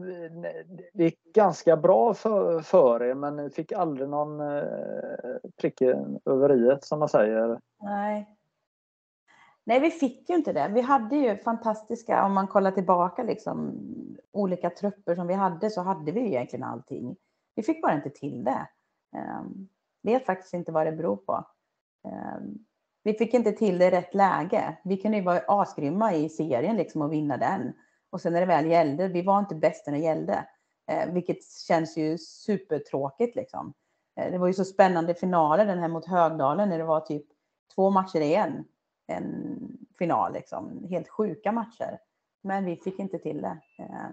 [0.93, 4.63] det gick ganska bra för, för er men ni fick aldrig någon eh,
[5.61, 5.81] prick
[6.25, 7.59] över i som man säger.
[7.81, 8.37] Nej.
[9.65, 10.71] Nej, vi fick ju inte det.
[10.73, 13.73] Vi hade ju fantastiska, om man kollar tillbaka, liksom,
[14.31, 17.15] olika trupper som vi hade så hade vi ju egentligen allting.
[17.55, 18.67] Vi fick bara inte till det.
[19.15, 19.69] Um,
[20.03, 21.45] vet faktiskt inte vad det beror på.
[22.03, 22.65] Um,
[23.03, 24.77] vi fick inte till det i rätt läge.
[24.83, 27.73] Vi kunde ju vara asgrymma i serien liksom och vinna den.
[28.09, 30.45] Och sen när det väl gällde, vi var inte bäst när det gällde.
[30.91, 31.37] Eh, vilket
[31.67, 33.73] känns ju supertråkigt liksom.
[34.19, 37.25] Eh, det var ju så spännande finaler den här mot Högdalen när det var typ
[37.75, 38.65] två matcher i en,
[39.07, 39.57] en
[39.97, 40.87] final liksom.
[40.89, 41.99] Helt sjuka matcher.
[42.41, 43.57] Men vi fick inte till det.
[43.79, 44.09] Eh,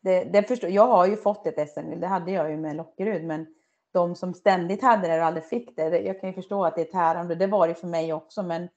[0.00, 3.24] det, det förstår, jag har ju fått ett SM-guld, det hade jag ju med Lockerud,
[3.24, 3.46] men
[3.94, 6.00] de som ständigt hade det och aldrig fick det.
[6.00, 7.34] Jag kan ju förstå att det är tärande.
[7.34, 8.68] Det var det för mig också, men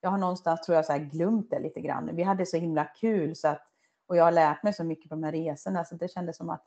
[0.00, 2.10] jag har någonstans tror jag så glömt det lite grann.
[2.12, 3.62] Vi hade så himla kul så att,
[4.08, 6.50] och jag har lärt mig så mycket på de här resorna så det kändes som
[6.50, 6.64] att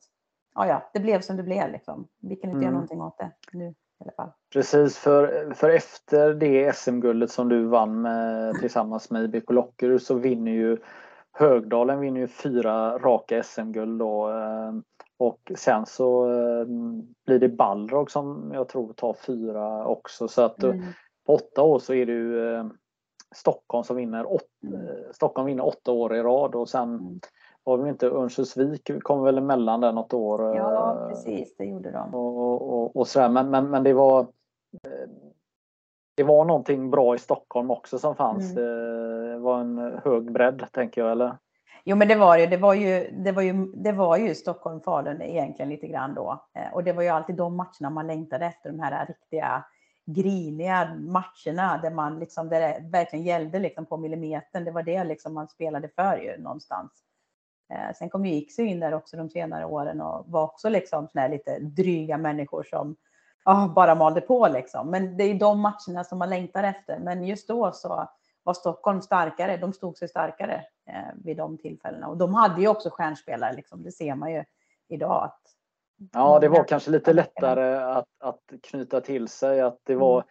[0.54, 2.08] ja, ja, det blev som det blev liksom.
[2.20, 2.62] Vi kan inte mm.
[2.62, 4.30] göra någonting åt det nu i alla fall.
[4.52, 10.14] Precis, för, för efter det SM-guldet som du vann med, tillsammans med IBK Lockerud så
[10.14, 10.78] vinner ju
[11.32, 14.30] Högdalen vinner ju fyra raka SM-guld då.
[15.20, 16.66] Eh, och sen så eh,
[17.26, 20.28] blir det Balrog som jag tror tar fyra också.
[20.28, 20.82] Så att mm.
[21.26, 22.66] på åtta år så är det ju eh,
[23.34, 24.86] Stockholm som vinner, åt, mm.
[25.12, 27.20] Stockholm vinner åtta år i rad och sen mm.
[27.64, 30.56] var det inte Örnsköldsvik kom väl emellan där något år.
[30.56, 32.14] Ja precis, det gjorde de.
[32.14, 33.28] Och, och, och sådär.
[33.28, 34.26] Men, men, men det var
[36.16, 38.56] det var någonting bra i Stockholm också som fanns.
[38.56, 38.64] Mm.
[39.30, 41.36] Det var en hög bredd tänker jag eller?
[41.86, 42.46] Jo, men det var ju.
[42.46, 46.44] Det var ju, det var ju, det var ju Stockholm-Falun egentligen lite grann då.
[46.54, 49.64] Eh, och det var ju alltid de matcherna man längtade efter, de här riktiga
[50.06, 54.64] griniga matcherna där man liksom, där det verkligen gällde liksom på millimetern.
[54.64, 56.92] Det var det liksom man spelade för ju någonstans.
[57.72, 61.08] Eh, sen kom ju Iksu in där också de senare åren och var också liksom
[61.08, 62.96] såna lite dryga människor som
[63.44, 64.90] oh, bara malde på liksom.
[64.90, 66.98] Men det är de matcherna som man längtar efter.
[66.98, 68.08] Men just då så
[68.44, 69.56] var Stockholm starkare.
[69.56, 72.08] De stod sig starkare eh, vid de tillfällena.
[72.08, 73.82] Och de hade ju också stjärnspelare, liksom.
[73.82, 74.44] det ser man ju
[74.88, 75.24] idag.
[75.24, 75.40] Att
[76.12, 79.60] ja, det var kanske lite lättare att, att knyta till sig.
[79.60, 80.26] Att det var, mm.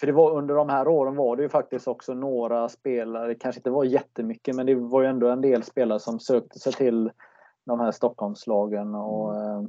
[0.00, 3.58] För det var under de här åren var det ju faktiskt också några spelare, kanske
[3.58, 7.10] inte var jättemycket, men det var ju ändå en del spelare som sökte sig till
[7.66, 9.64] de här Stockholmslagen och mm.
[9.64, 9.68] eh,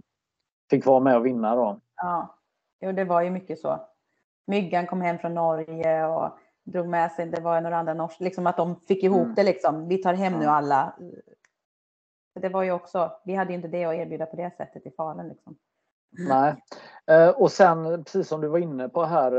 [0.70, 1.80] fick vara med och vinna då.
[1.96, 2.38] Ja,
[2.82, 3.88] jo, det var ju mycket så.
[4.48, 8.47] Myggan kom hem från Norge och drog med sig, det var några andra norska, liksom
[8.47, 9.36] att de fick ihop mm.
[9.36, 9.88] det liksom.
[9.88, 10.93] Vi tar hem nu alla.
[12.39, 14.91] Det var ju också, vi hade ju inte det att erbjuda på det sättet i
[14.91, 15.56] Falun liksom.
[16.17, 16.56] Nej,
[17.08, 19.32] eh, och sen precis som du var inne på här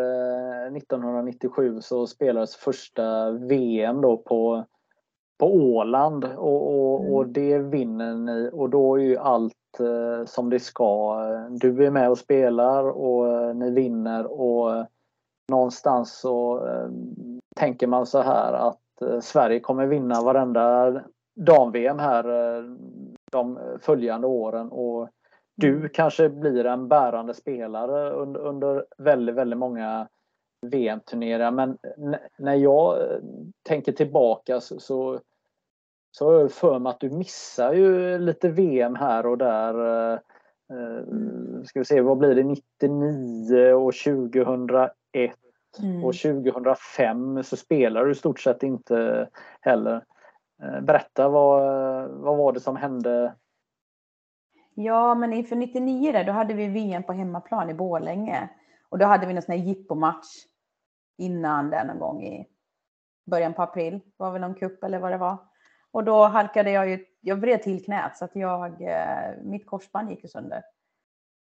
[0.76, 4.64] 1997 eh, så spelades första VM då på,
[5.38, 7.12] på Åland och, och, mm.
[7.12, 11.18] och det vinner ni och då är ju allt eh, som det ska.
[11.50, 14.86] Du är med och spelar och ni vinner och
[15.48, 16.88] någonstans så eh,
[17.56, 20.92] tänker man så här att eh, Sverige kommer vinna varenda
[21.36, 22.64] dam-VM här eh,
[23.32, 25.08] de följande åren och
[25.56, 25.88] du mm.
[25.88, 30.08] kanske blir en bärande spelare under, under väldigt, väldigt många
[30.66, 31.50] VM-turneringar.
[31.50, 31.78] Men
[32.38, 32.98] när jag
[33.62, 35.20] tänker tillbaka så, så,
[36.10, 39.74] så har jag för mig att du missar ju lite VM här och där.
[40.70, 41.64] Mm.
[41.64, 42.42] Ska vi se, vad blir det?
[42.42, 44.92] 99 och 2001
[45.82, 46.04] Mm.
[46.04, 49.28] Och 2005 så spelar du i stort sett inte
[49.60, 50.04] heller.
[50.62, 51.62] Eh, berätta, vad,
[52.10, 53.34] vad var det som hände?
[54.74, 58.48] Ja, men inför 99 där, då hade vi VM på hemmaplan i Borlänge.
[58.88, 60.26] Och då hade vi en sån här jippomatch
[61.18, 62.46] innan den någon gång i
[63.26, 64.00] början på april.
[64.16, 65.38] Var väl någon kupp eller vad det var.
[65.90, 70.10] Och då halkade jag ju, jag vred till knät så att jag, eh, mitt korsband
[70.10, 70.62] gick sönder.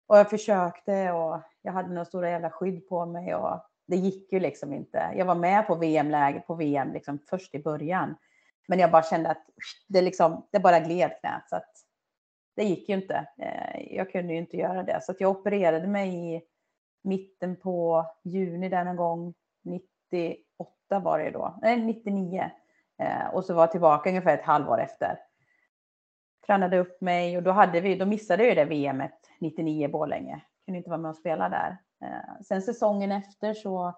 [0.06, 4.32] Och jag försökte och jag hade några stora jävla skydd på mig och det gick
[4.32, 5.12] ju liksom inte.
[5.16, 8.14] Jag var med på VM-läge på VM liksom först i början.
[8.68, 9.46] Men jag bara kände att
[9.88, 11.42] det, liksom, det bara gled knät.
[11.48, 11.70] Så att
[12.56, 13.28] det gick ju inte.
[13.38, 15.00] Eh, jag kunde ju inte göra det.
[15.02, 16.42] Så att jag opererade mig i
[17.04, 19.34] mitten på juni där någon gång.
[19.64, 21.58] 98 var det då.
[21.62, 22.50] Nej, 99.
[22.98, 25.18] Eh, och så var jag tillbaka ungefär ett halvår efter.
[26.46, 29.88] Tränade upp mig och då, hade vi, då missade jag ju det VMet 99 i
[29.88, 30.40] Borlänge.
[30.64, 31.76] Kunde inte vara med och spela där.
[32.02, 33.94] Eh, sen säsongen efter så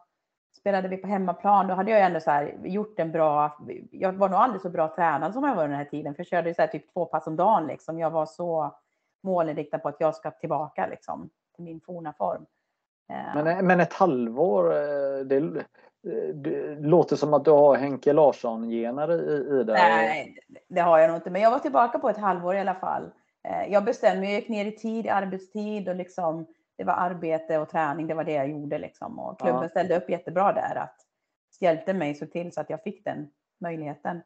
[0.58, 1.66] spelade vi på hemmaplan.
[1.66, 3.58] Då hade jag ändå så här gjort en bra,
[3.90, 6.20] jag var nog aldrig så bra tränad som jag var under den här tiden, för
[6.20, 7.98] jag körde så här typ två pass om dagen liksom.
[7.98, 8.78] Jag var så
[9.22, 12.46] målinriktad på att jag ska tillbaka liksom till min forna form.
[13.10, 14.64] Eh, men, eh, men ett halvår,
[15.24, 15.64] det,
[16.34, 19.74] det låter som att du har Henke Larsson-gener i, i dig.
[19.74, 20.36] Nej,
[20.68, 23.10] det har jag nog inte, men jag var tillbaka på ett halvår i alla fall.
[23.68, 27.68] Jag bestämde mig, jag gick ner i tid, arbetstid och liksom det var arbete och
[27.68, 29.18] träning, det var det jag gjorde liksom.
[29.18, 29.68] Och klubben ja.
[29.68, 30.96] ställde upp jättebra där att
[31.60, 34.22] hjälpte mig så till så att jag fick den möjligheten.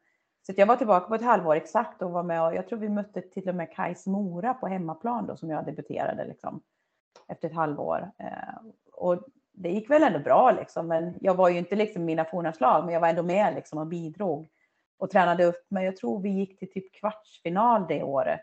[0.47, 2.89] Så jag var tillbaka på ett halvår exakt och var med och jag tror vi
[2.89, 6.63] mötte till och med Kais Mora på hemmaplan då som jag debuterade liksom
[7.29, 8.11] efter ett halvår.
[8.19, 8.55] Eh,
[8.93, 12.53] och det gick väl ändå bra liksom, men jag var ju inte liksom mina forna
[12.53, 14.49] slag, men jag var ändå med liksom och bidrog
[14.99, 15.85] och tränade upp mig.
[15.85, 18.41] Jag tror vi gick till typ kvartsfinal det året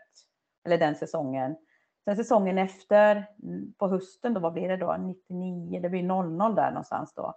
[0.64, 1.56] eller den säsongen
[2.04, 4.96] Sen säsongen efter, mm, på hösten då, vad blir det då?
[4.96, 7.34] 99, det blir 00 där någonstans då.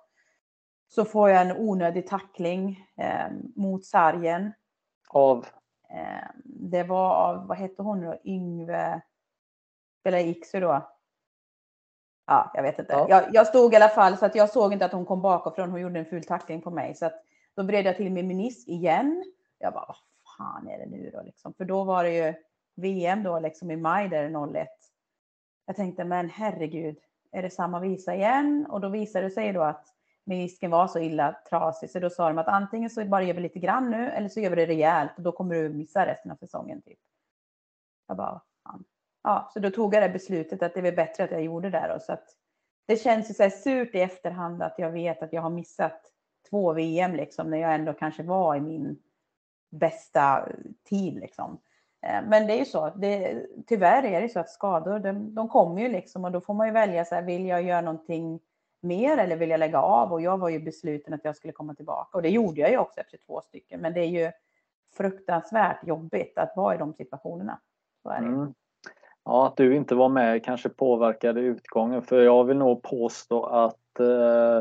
[0.88, 4.54] Så får jag en onödig tackling eh, mot sargen.
[5.10, 5.46] Av?
[5.90, 9.02] Eh, det var av, vad hette hon då, Yngve,
[10.00, 10.90] spelade Iksu då.
[12.26, 12.94] Ja, jag vet inte.
[12.94, 13.06] Ja.
[13.10, 15.72] Jag, jag, stod i alla fall så att jag såg inte att hon kom bakifrån.
[15.72, 16.96] Hon gjorde en ful tackling på mig.
[16.96, 17.24] Så att
[17.56, 19.26] då vred jag till min menisk igen.
[19.60, 19.98] Jag bara, vad
[20.38, 21.54] fan är det nu då liksom?
[21.54, 22.34] För då var det ju
[22.76, 24.68] VM då liksom i maj där 01.
[25.66, 26.98] Jag tänkte, men herregud,
[27.32, 28.68] är det samma visa igen?
[28.70, 29.86] Och då visade det sig då att
[30.24, 33.42] menisken var så illa trasig så då sa de att antingen så bara gör vi
[33.42, 36.32] lite grann nu eller så gör vi det rejält och då kommer du missa resten
[36.32, 36.82] av säsongen.
[36.82, 37.00] Typ.
[38.08, 38.84] Jag bara, fan.
[39.24, 41.94] Ja, så då tog jag det beslutet att det var bättre att jag gjorde det
[41.94, 42.00] då.
[42.00, 42.26] Så att
[42.86, 46.02] det känns ju så här surt i efterhand att jag vet att jag har missat
[46.50, 49.00] två VM liksom när jag ändå kanske var i min
[49.72, 50.48] bästa
[50.90, 51.60] tid liksom.
[52.02, 55.50] Eh, men det är ju så, det, tyvärr är det så att skador, de, de
[55.50, 58.40] kommer ju liksom och då får man ju välja så här, vill jag göra någonting
[58.82, 60.14] mer eller vill jag lägga av?
[60.14, 62.78] Och jag var ju besluten att jag skulle komma tillbaka och det gjorde jag ju
[62.78, 63.80] också efter två stycken.
[63.80, 64.32] Men det är ju
[64.98, 67.60] fruktansvärt jobbigt att vara i de situationerna.
[68.04, 68.28] Så är det.
[68.28, 68.54] Mm.
[69.26, 74.00] Ja, att du inte var med kanske påverkade utgången för jag vill nog påstå att
[74.00, 74.58] eh,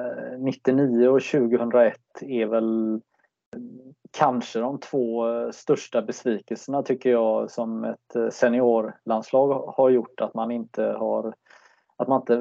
[0.00, 3.00] eh 99 och 2001 är väl eh,
[4.10, 10.50] kanske de två eh, största besvikelserna tycker jag som ett seniorlandslag har gjort att man
[10.50, 11.34] inte har
[11.96, 12.36] att man inte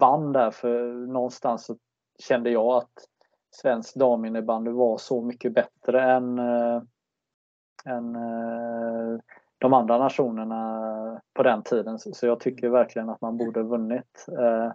[0.00, 0.50] vann där.
[0.50, 1.76] För någonstans så
[2.18, 2.92] kände jag att
[3.50, 6.82] svensk daminnebandy var så mycket bättre än, äh,
[7.84, 9.18] än äh,
[9.60, 11.98] de andra nationerna på den tiden.
[11.98, 14.26] Så jag tycker verkligen att man borde vunnit.
[14.38, 14.72] Äh,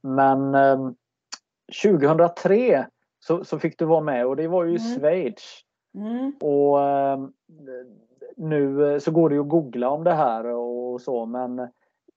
[0.00, 0.56] men
[1.82, 2.86] 2003
[3.18, 4.98] så, så fick du vara med och det var ju i mm.
[4.98, 5.60] Schweiz.
[5.94, 6.32] Mm.
[6.40, 6.78] Och
[8.36, 11.68] nu så går det ju att googla om det här och så men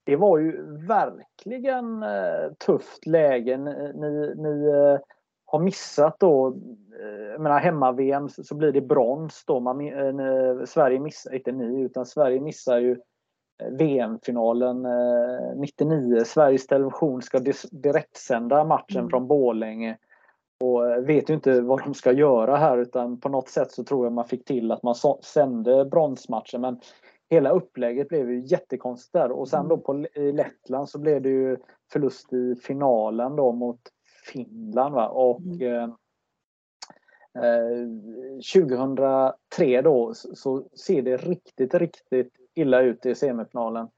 [0.04, 3.56] det var ju verkligen eh, tufft läge.
[3.56, 5.00] Ni, ni eh,
[5.50, 6.48] har missat då,
[7.02, 9.60] eh, jag menar hemma-VM så, blir det brons då.
[9.60, 12.90] Man, eh, Sverige missar, inte ni, utan Sverige missar ju
[13.62, 14.86] eh, VM-finalen
[15.56, 16.24] 99.
[16.24, 19.10] Sveriges Television ska direktsända matchen mm.
[19.10, 19.98] från Borlänge
[20.60, 24.06] och vet ju inte vad de ska göra här utan på något sätt så tror
[24.06, 26.80] jag man fick till att man sände bronsmatchen men
[27.30, 29.84] hela upplägget blev ju jättekonstigt där och sen då mm.
[29.84, 31.56] på, i Lettland så blev det ju
[31.92, 33.80] förlust i finalen då mot
[34.32, 35.08] Finland va?
[35.08, 35.90] och mm.
[37.34, 37.88] eh,
[38.54, 43.88] 2003 då så ser det riktigt, riktigt illa ut i semifinalen.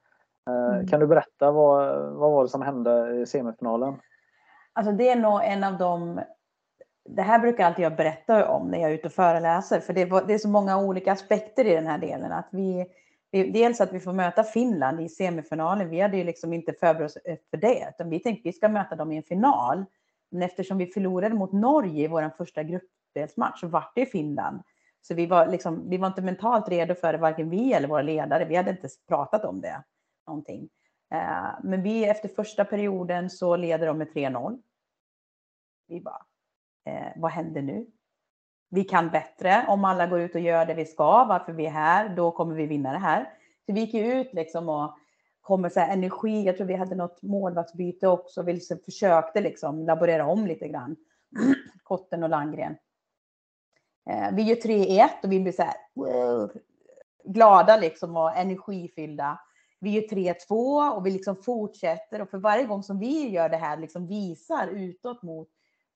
[0.50, 0.86] Eh, mm.
[0.86, 3.94] Kan du berätta vad, vad var det som hände i semifinalen?
[4.72, 6.20] Alltså det är nog en av de
[7.08, 10.04] det här brukar alltid jag berätta om när jag är ute och föreläser, för det,
[10.04, 12.32] var, det är så många olika aspekter i den här delen.
[12.32, 12.86] Att vi,
[13.32, 15.88] Dels att vi får möta Finland i semifinalen.
[15.88, 17.18] Vi hade ju liksom inte förberett oss
[17.50, 19.84] för det, utan vi tänkte vi ska möta dem i en final.
[20.30, 24.62] Men eftersom vi förlorade mot Norge i vår första gruppdelsmatch så vart det Finland.
[25.00, 28.02] Så vi var, liksom, vi var inte mentalt redo för det, varken vi eller våra
[28.02, 28.44] ledare.
[28.44, 29.84] Vi hade inte pratat om det
[30.26, 30.68] någonting.
[31.12, 34.58] Eh, men vi efter första perioden så leder de med 3-0.
[35.88, 36.26] Vi bara,
[36.86, 37.86] eh, vad händer nu?
[38.70, 39.64] vi kan bättre.
[39.68, 42.54] Om alla går ut och gör det vi ska, varför vi är här, då kommer
[42.54, 43.24] vi vinna det här.
[43.66, 44.96] Så vi gick ju ut liksom och
[45.40, 46.42] kommer så här energi.
[46.42, 48.42] Jag tror vi hade något målvaktsbyte också.
[48.42, 50.96] Vi liksom försökte liksom laborera om lite grann.
[51.82, 52.76] Kotten och Landgren.
[54.10, 56.52] Eh, vi gör 3-1 och vi blir så här wow,
[57.24, 59.40] glada liksom och energifyllda.
[59.80, 63.56] Vi gör 3-2 och vi liksom fortsätter och för varje gång som vi gör det
[63.56, 65.48] här liksom visar utåt mot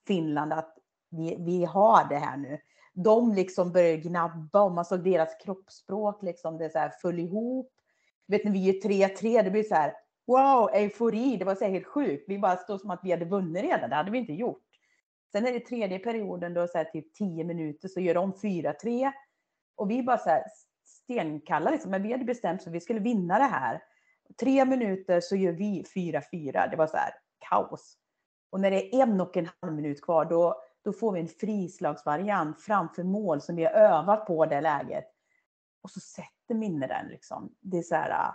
[0.07, 0.79] Finland att
[1.11, 2.59] vi, vi har det här nu.
[2.93, 7.74] De liksom börjar gnabba och man såg deras kroppsspråk liksom, det så här föll ihop.
[8.27, 9.95] Vet när vi är 3-3, det blir så här,
[10.27, 12.25] wow, eufori, det var så helt sjukt.
[12.29, 14.63] Vi bara stod som att vi hade vunnit redan, det hade vi inte gjort.
[15.33, 19.13] Sen är det tredje perioden, då så här typ 10 minuter, så gör de 4-3.
[19.77, 20.43] Och vi bara så här
[20.85, 23.83] stenkalla liksom, men vi hade bestämt så att vi skulle vinna det här.
[24.41, 27.13] Tre minuter så gör vi 4-4, det var så här
[27.51, 27.97] kaos.
[28.51, 31.29] Och när det är en och en halv minut kvar, då då får vi en
[31.29, 35.05] frislagsvariant framför mål som vi har övat på det läget.
[35.83, 37.55] Och så sätter Minne den liksom.
[37.61, 38.35] Det är så här,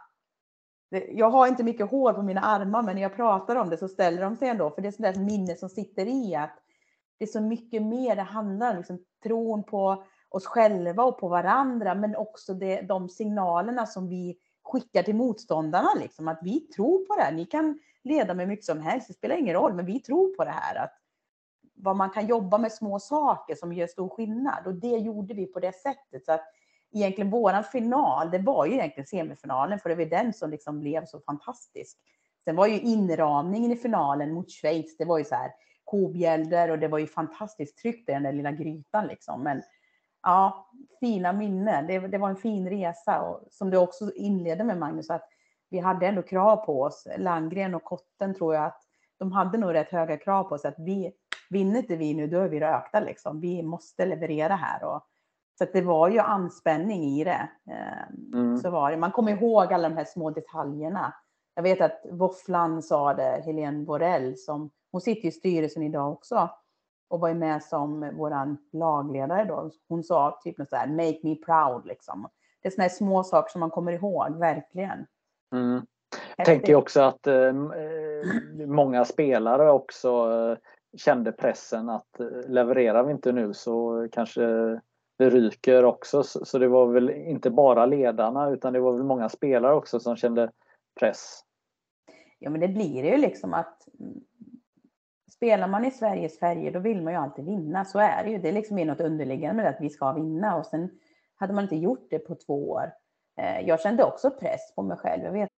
[0.92, 3.78] äh, jag har inte mycket hår på mina armar, men när jag pratar om det
[3.78, 4.70] så ställer de sig ändå.
[4.70, 6.60] För det är sånt där minne som sitter i att
[7.18, 8.78] det är så mycket mer det handlar om.
[8.78, 14.38] Liksom, tron på oss själva och på varandra, men också det, de signalerna som vi
[14.64, 15.90] skickar till motståndarna.
[16.00, 17.32] Liksom, att vi tror på det här.
[17.32, 20.46] Ni kan leda med mycket som helst, det spelar ingen roll, men vi tror på
[20.46, 20.84] det här.
[20.84, 20.94] Att
[21.76, 24.68] vad man kan jobba med små saker som gör stor skillnad.
[24.68, 26.26] Och det gjorde vi på det sättet.
[26.26, 26.44] Så att
[26.94, 31.06] egentligen våran final, det var ju egentligen semifinalen, för det var den som liksom blev
[31.06, 31.98] så fantastisk.
[32.46, 35.52] Sen var ju inramningen i finalen mot Schweiz, det var ju så här
[35.84, 39.44] kobjälder och det var ju fantastiskt tryckt i den där lilla grytan liksom.
[39.44, 39.62] Men
[40.24, 40.70] ja,
[41.00, 41.88] fina minnen.
[41.88, 45.30] Det, det var en fin resa och som du också inledde med Magnus, att
[45.70, 47.08] vi hade ändå krav på oss.
[47.18, 48.82] Landgren och Kotten tror jag att
[49.18, 51.12] de hade nog rätt höga krav på sig att vi
[51.50, 53.42] vinner inte vi nu, då är vi rökta liksom.
[53.42, 55.04] Vi måste leverera här och
[55.60, 57.50] så att det var ju anspänning i det.
[58.34, 58.58] Mm.
[58.58, 58.98] Så var det.
[58.98, 61.14] Man kommer ihåg alla de här små detaljerna.
[61.56, 66.50] Jag vet att Våfflan sa det, Helene Borell, som, hon sitter i styrelsen idag också
[67.10, 69.72] och var med som våran lagledare då.
[69.90, 72.30] Hon sa typ något så här, make me proud liksom.
[72.62, 75.06] Det är sådana här små saker som man kommer ihåg, verkligen.
[75.56, 75.86] Mm.
[76.38, 80.58] Jag tänker också att eh, eh, många spelare också eh,
[80.98, 84.42] kände pressen att eh, levererar vi inte nu så kanske
[85.20, 86.24] det ryker också.
[86.24, 90.16] Så, det var väl inte bara ledarna utan det var väl många spelare också som
[90.16, 90.52] kände
[91.00, 91.42] press.
[92.40, 93.88] Ja men det blir ju liksom att
[95.32, 97.86] spelar man i Sveriges färger då vill man ju alltid vinna.
[97.86, 98.38] Så är det ju.
[98.38, 100.90] Det är liksom något underliggande med att vi ska vinna och sen
[101.36, 102.92] hade man inte gjort det på två år.
[103.42, 105.24] Eh, jag kände också press på mig själv.
[105.24, 105.50] Jag vet.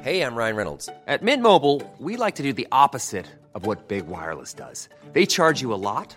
[0.00, 0.88] Hej, jag Ryan Reynolds.
[0.88, 4.88] På Mint Mobile, we like to do the opposite of what Big Wireless does.
[5.12, 6.16] They charge you a lot,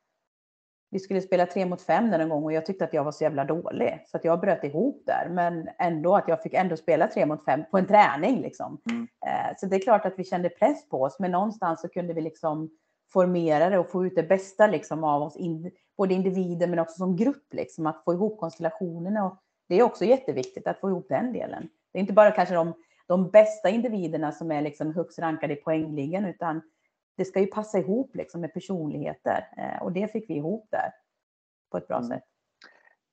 [0.91, 3.23] vi skulle spela tre mot fem någon gång och jag tyckte att jag var så
[3.23, 4.03] jävla dålig.
[4.07, 5.29] Så att jag bröt ihop där.
[5.29, 8.41] Men ändå att jag fick ändå spela tre mot fem på en träning.
[8.41, 8.81] Liksom.
[8.91, 9.07] Mm.
[9.25, 11.19] Eh, så det är klart att vi kände press på oss.
[11.19, 12.69] Men någonstans så kunde vi liksom
[13.13, 15.37] formera det och få ut det bästa liksom av oss,
[15.97, 19.25] både individer men också som grupp, liksom, att få ihop konstellationerna.
[19.25, 19.37] Och
[19.69, 21.69] det är också jätteviktigt att få ihop den delen.
[21.91, 22.73] Det är inte bara kanske de,
[23.07, 26.61] de bästa individerna som är liksom högst rankade i poängligan, utan
[27.17, 30.91] det ska ju passa ihop liksom med personligheter eh, och det fick vi ihop där
[31.71, 32.09] på ett bra mm.
[32.09, 32.23] sätt.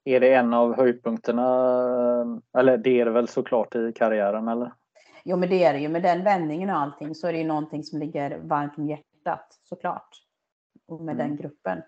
[0.04, 4.72] Är det en av höjdpunkterna, eller det är det väl såklart i karriären eller?
[5.24, 7.46] Jo men det är det ju, med den vändningen och allting så är det ju
[7.46, 10.08] någonting som ligger varmt om hjärtat såklart.
[10.86, 11.28] Och med mm.
[11.28, 11.82] den gruppen.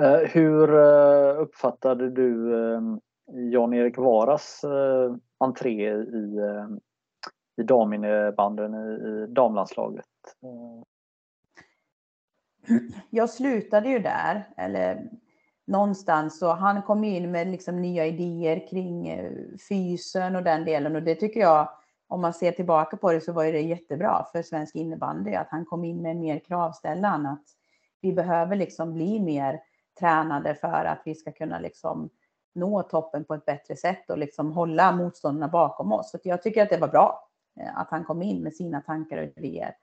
[0.00, 2.52] Eh, hur eh, uppfattade du
[3.52, 4.64] Jan-Erik Varas
[5.38, 6.38] entré i,
[7.56, 10.06] i daminnebanden i damlandslaget?
[10.42, 10.82] Eh,
[13.10, 15.10] jag slutade ju där, eller
[15.64, 19.32] någonstans, så han kom in med liksom nya idéer kring eh,
[19.68, 21.68] fysen och den delen och det tycker jag
[22.12, 25.64] om man ser tillbaka på det så var det jättebra för svensk innebandy att han
[25.64, 27.26] kom in med mer kravställan.
[27.26, 27.44] Att
[28.00, 29.60] vi behöver liksom bli mer
[30.00, 32.10] tränade för att vi ska kunna liksom
[32.54, 36.10] nå toppen på ett bättre sätt och liksom hålla motståndarna bakom oss.
[36.10, 37.28] Så jag tycker att det var bra
[37.60, 39.74] eh, att han kom in med sina tankar och idéer.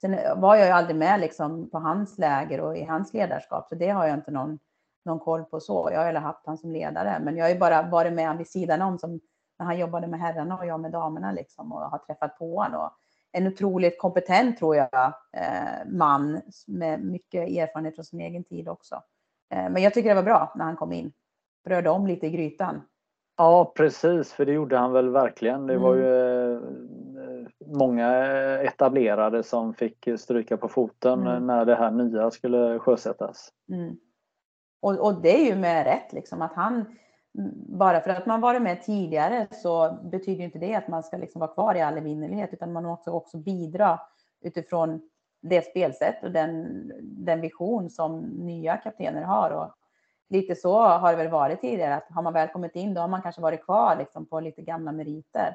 [0.00, 3.74] Sen var jag ju aldrig med liksom på hans läger och i hans ledarskap, så
[3.74, 4.58] det har jag inte någon,
[5.04, 5.90] någon koll på så.
[5.92, 8.48] Jag har ju haft han som ledare, men jag har ju bara varit med vid
[8.48, 9.20] sidan om som
[9.58, 12.90] när han jobbade med herrarna och jag med damerna liksom och har träffat på honom.
[13.32, 18.94] En otroligt kompetent tror jag eh, man med mycket erfarenhet från sin egen tid också.
[19.54, 21.12] Eh, men jag tycker det var bra när han kom in.
[21.68, 22.82] Rörde om lite i grytan.
[23.36, 25.66] Ja precis, för det gjorde han väl verkligen.
[25.66, 25.82] Det mm.
[25.82, 26.60] var ju eh,
[27.66, 28.12] många
[28.58, 31.46] etablerade som fick stryka på foten mm.
[31.46, 33.52] när det här nya skulle sjösättas.
[33.72, 33.96] Mm.
[34.80, 36.84] Och, och, det är ju med rätt liksom att han
[37.68, 41.40] bara för att man varit med tidigare så betyder inte det att man ska liksom
[41.40, 44.00] vara kvar i all evinnerlighet, utan man måste också bidra
[44.40, 45.00] utifrån
[45.42, 46.66] det spelsätt och den,
[47.02, 49.50] den vision som nya kaptener har.
[49.50, 49.74] Och
[50.28, 53.08] lite så har det väl varit tidigare, att har man väl kommit in då har
[53.08, 55.54] man kanske varit kvar liksom på lite gamla meriter.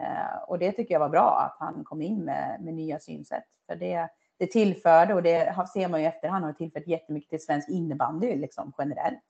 [0.00, 3.44] Eh, och det tycker jag var bra, att han kom in med, med nya synsätt.
[3.66, 7.68] För det, det tillförde, och det ser man ju efterhand, har tillfört jättemycket till svensk
[7.68, 9.24] innebandy liksom, generellt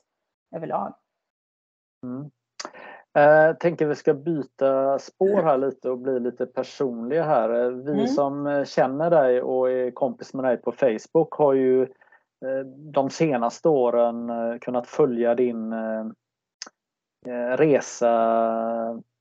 [0.57, 0.95] överlag.
[2.07, 2.31] Mm.
[3.13, 7.65] Jag eh, tänker vi ska byta spår här lite och bli lite personliga här.
[7.65, 8.07] Eh, vi mm.
[8.07, 11.89] som känner dig och är kompis med dig på Facebook har ju
[12.93, 15.75] de senaste åren kunnat följa din
[17.57, 18.11] resa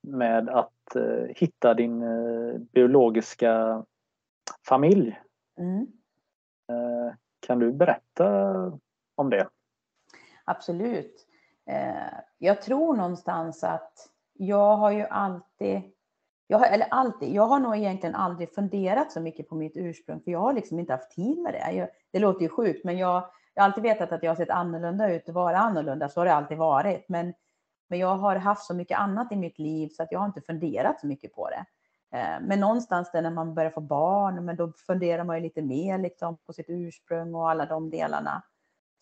[0.07, 3.83] med att att eh, hitta din eh, biologiska
[4.67, 5.19] familj.
[5.59, 5.87] Mm.
[6.69, 8.55] Eh, kan du berätta
[9.15, 9.47] om det?
[10.45, 11.27] Absolut.
[12.37, 15.81] Jag tror någonstans att jag har ju alltid
[16.47, 20.21] jag har, eller alltid, jag har nog egentligen aldrig funderat så mycket på mitt ursprung,
[20.21, 21.71] för jag har liksom inte haft tid med det.
[21.71, 24.49] Jag, det låter ju sjukt, men jag, jag har alltid vetat att jag har sett
[24.49, 27.09] annorlunda ut och vara annorlunda, så har det alltid varit.
[27.09, 27.33] Men,
[27.91, 30.41] men jag har haft så mycket annat i mitt liv så att jag har inte
[30.41, 31.65] funderat så mycket på det.
[32.17, 35.61] Eh, men någonstans där när man börjar få barn, men då funderar man ju lite
[35.61, 38.43] mer liksom på sitt ursprung och alla de delarna.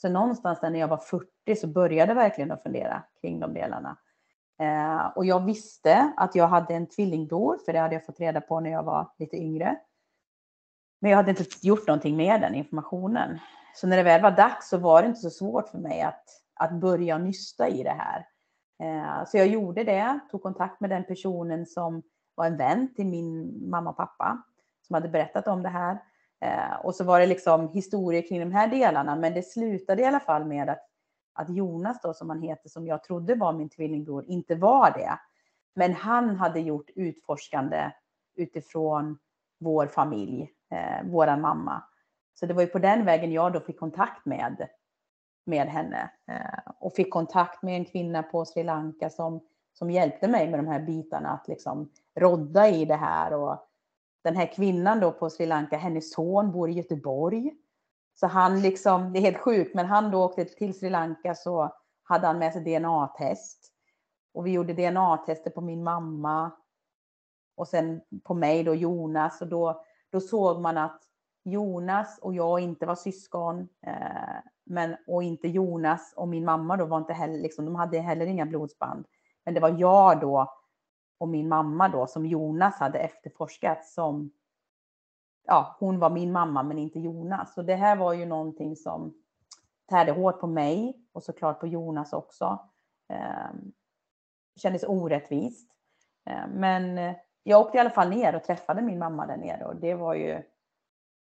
[0.01, 3.53] Så någonstans där när jag var 40 så började jag verkligen att fundera kring de
[3.53, 3.97] delarna.
[4.59, 8.41] Eh, och jag visste att jag hade en tvillingbror, för det hade jag fått reda
[8.41, 9.77] på när jag var lite yngre.
[11.01, 13.39] Men jag hade inte gjort någonting med den informationen.
[13.75, 16.23] Så när det väl var dags så var det inte så svårt för mig att,
[16.55, 18.25] att börja nysta i det här.
[18.79, 22.03] Eh, så jag gjorde det, tog kontakt med den personen som
[22.35, 24.43] var en vän till min mamma och pappa
[24.87, 25.99] som hade berättat om det här.
[26.41, 30.05] Eh, och så var det liksom historier kring de här delarna, men det slutade i
[30.05, 30.85] alla fall med att,
[31.33, 35.19] att Jonas då, som han heter, som jag trodde var min tvillingbror, inte var det.
[35.75, 37.91] Men han hade gjort utforskande
[38.35, 39.19] utifrån
[39.59, 41.83] vår familj, eh, våran mamma.
[42.33, 44.67] Så det var ju på den vägen jag då fick kontakt med,
[45.45, 49.39] med henne eh, och fick kontakt med en kvinna på Sri Lanka som,
[49.73, 53.65] som hjälpte mig med de här bitarna att liksom rodda i det här och
[54.23, 57.51] den här kvinnan då på Sri Lanka, hennes son bor i Göteborg.
[58.15, 61.75] Så han liksom, det är helt sjukt, men han då åkte till Sri Lanka så
[62.03, 63.71] hade han med sig DNA-test.
[64.33, 66.51] Och vi gjorde DNA-tester på min mamma.
[67.55, 69.41] Och sen på mig då Jonas.
[69.41, 71.01] Och då, då såg man att
[71.49, 73.67] Jonas och jag inte var syskon.
[73.81, 77.99] Eh, men, och inte Jonas och min mamma då var inte heller, liksom, de hade
[77.99, 79.05] heller inga blodsband.
[79.45, 80.53] Men det var jag då
[81.17, 84.31] och min mamma då som Jonas hade efterforskat som
[85.47, 87.53] ja, hon var min mamma men inte Jonas.
[87.53, 89.13] Så det här var ju någonting som
[89.89, 92.59] tärde hårt på mig och såklart på Jonas också.
[93.09, 93.51] Eh,
[94.55, 95.71] kändes orättvist.
[96.25, 99.65] Ehm, eh, men jag åkte i alla fall ner och träffade min mamma där nere
[99.65, 100.43] och det var ju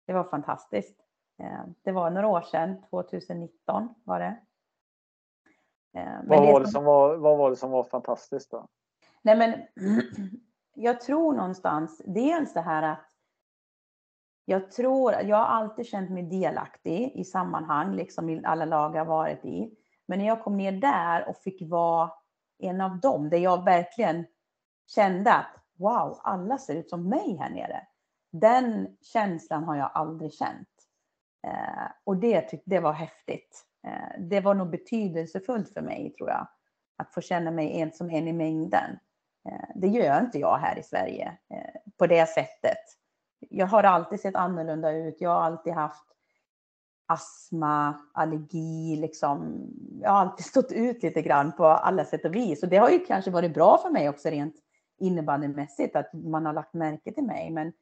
[0.05, 0.99] det var fantastiskt.
[1.39, 4.37] Eh, det var några år sedan, 2019 var det.
[5.93, 8.67] Eh, men vad, var det som var, vad var det som var fantastiskt då?
[9.21, 9.61] Nej, men
[10.75, 13.07] jag tror någonstans, dels det här att
[14.45, 19.05] jag tror, jag har alltid känt mig delaktig i sammanhang, liksom i alla lag jag
[19.05, 19.75] varit i.
[20.05, 22.11] Men när jag kom ner där och fick vara
[22.59, 24.25] en av dem, där jag verkligen
[24.87, 27.87] kände att wow, alla ser ut som mig här nere.
[28.31, 30.67] Den känslan har jag aldrig känt.
[31.47, 33.65] Eh, och det det var häftigt.
[33.87, 36.47] Eh, det var nog betydelsefullt för mig, tror jag.
[36.97, 38.99] Att få känna mig en som en i mängden.
[39.49, 42.77] Eh, det gör inte jag här i Sverige eh, på det sättet.
[43.39, 45.21] Jag har alltid sett annorlunda ut.
[45.21, 46.05] Jag har alltid haft
[47.05, 49.67] astma, allergi, liksom.
[50.01, 52.63] Jag har alltid stått ut lite grann på alla sätt och vis.
[52.63, 54.55] Och det har ju kanske varit bra för mig också rent
[54.99, 57.51] innebandymässigt att man har lagt märke till mig.
[57.51, 57.73] Men,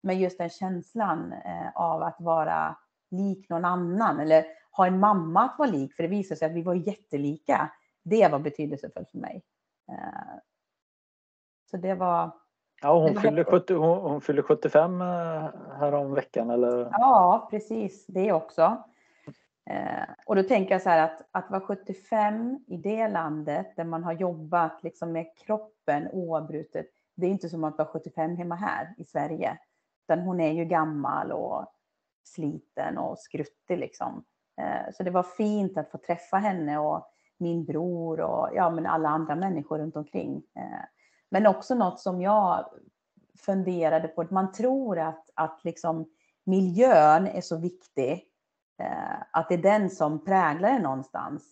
[0.00, 2.76] men just den känslan eh, av att vara
[3.10, 6.56] lik någon annan eller ha en mamma att vara lik, för det visade sig att
[6.56, 7.70] vi var jättelika.
[8.04, 9.42] Det var betydelsefullt för mig.
[11.70, 12.30] Så det var...
[12.82, 16.88] Ja, hon, fyllde 70, hon, hon fyllde 75 här om veckan eller?
[16.92, 18.06] Ja, precis.
[18.06, 18.82] Det också.
[19.70, 23.84] Eh, och då tänker jag så här att, att vara 75 i det landet där
[23.84, 26.86] man har jobbat liksom med kroppen oavbrutet.
[27.14, 29.58] Det är inte som att vara 75 hemma här i Sverige.
[30.08, 31.66] Utan hon är ju gammal och
[32.24, 34.24] sliten och skruttig liksom.
[34.60, 38.86] Eh, så det var fint att få träffa henne och min bror och ja, men
[38.86, 40.42] alla andra människor runt omkring.
[40.56, 40.84] Eh,
[41.30, 42.64] men också något som jag
[43.38, 44.26] funderade på.
[44.30, 46.10] Man tror att, att liksom
[46.44, 48.24] miljön är så viktig.
[48.82, 51.42] Eh, att det är den som präglar en någonstans.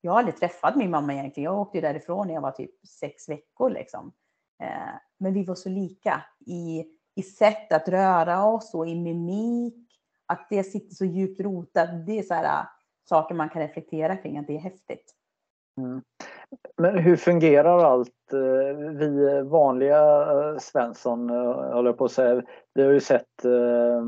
[0.00, 1.44] Jag har aldrig träffat min mamma egentligen.
[1.44, 3.70] Jag åkte därifrån när jag var typ sex veckor.
[3.70, 4.12] Liksom.
[5.18, 6.84] Men vi var så lika i,
[7.14, 9.74] i sätt att röra oss och i mimik.
[10.26, 11.88] Att det sitter så djupt rotat.
[12.06, 12.66] Det är så här,
[13.08, 15.14] saker man kan reflektera kring, att det är häftigt.
[15.78, 16.02] Mm.
[16.76, 18.32] Men hur fungerar allt?
[18.32, 22.42] Eh, vi vanliga eh, Svensson, eh, håller jag på att säga,
[22.74, 24.04] vi har ju sett eh,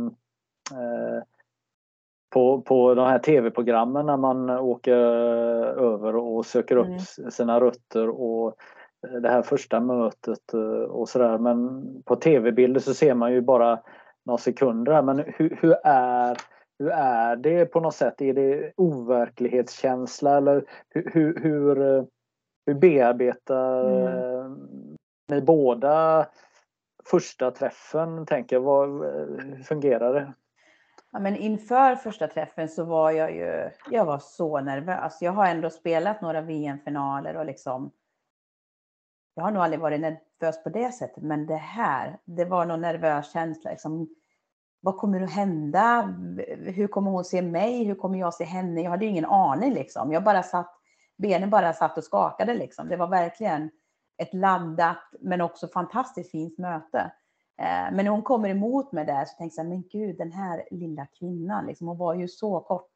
[2.31, 7.31] på, på de här tv-programmen när man åker över och söker upp mm.
[7.31, 8.57] sina rötter och
[9.23, 10.55] det här första mötet
[10.89, 11.39] och sådär.
[11.39, 13.81] Men på tv-bilder så ser man ju bara
[14.25, 15.03] några sekunder.
[15.03, 16.37] Men hur, hur, är,
[16.79, 18.23] hur är det på något sätt?
[18.23, 22.07] Är det overklighetskänsla eller hur, hur, hur
[22.67, 24.97] hur bearbetar mm.
[25.29, 26.27] ni båda
[27.05, 30.33] första träffen, tänker jag, vad, hur fungerar det?
[31.13, 35.23] Ja, men inför första träffen så var jag ju, jag var så nervös.
[35.23, 37.91] Jag har ändå spelat några VM-finaler och liksom,
[39.37, 42.81] jag har nog aldrig varit nervös på det sättet, men det här, det var någon
[42.81, 43.71] nervös känsla.
[43.71, 44.09] Liksom,
[44.81, 46.03] vad kommer att hända?
[46.59, 47.85] Hur kommer hon se mig?
[47.85, 48.83] Hur kommer jag se henne?
[48.83, 50.13] Jag hade ju ingen aning liksom.
[50.13, 50.75] Jag bara satt,
[51.19, 52.89] benen bara satt och skakade liksom.
[52.89, 53.71] Det var verkligen
[54.17, 56.99] ett laddat men också fantastiskt fint möte.
[57.59, 60.69] Eh, men när hon kommer emot mig där så tänkte jag, men gud, den här
[60.71, 62.93] lilla kvinnan, liksom, hon var ju så kort.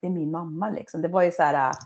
[0.00, 1.02] Det är min mamma liksom.
[1.02, 1.70] Det var ju så här.
[1.70, 1.76] Eh,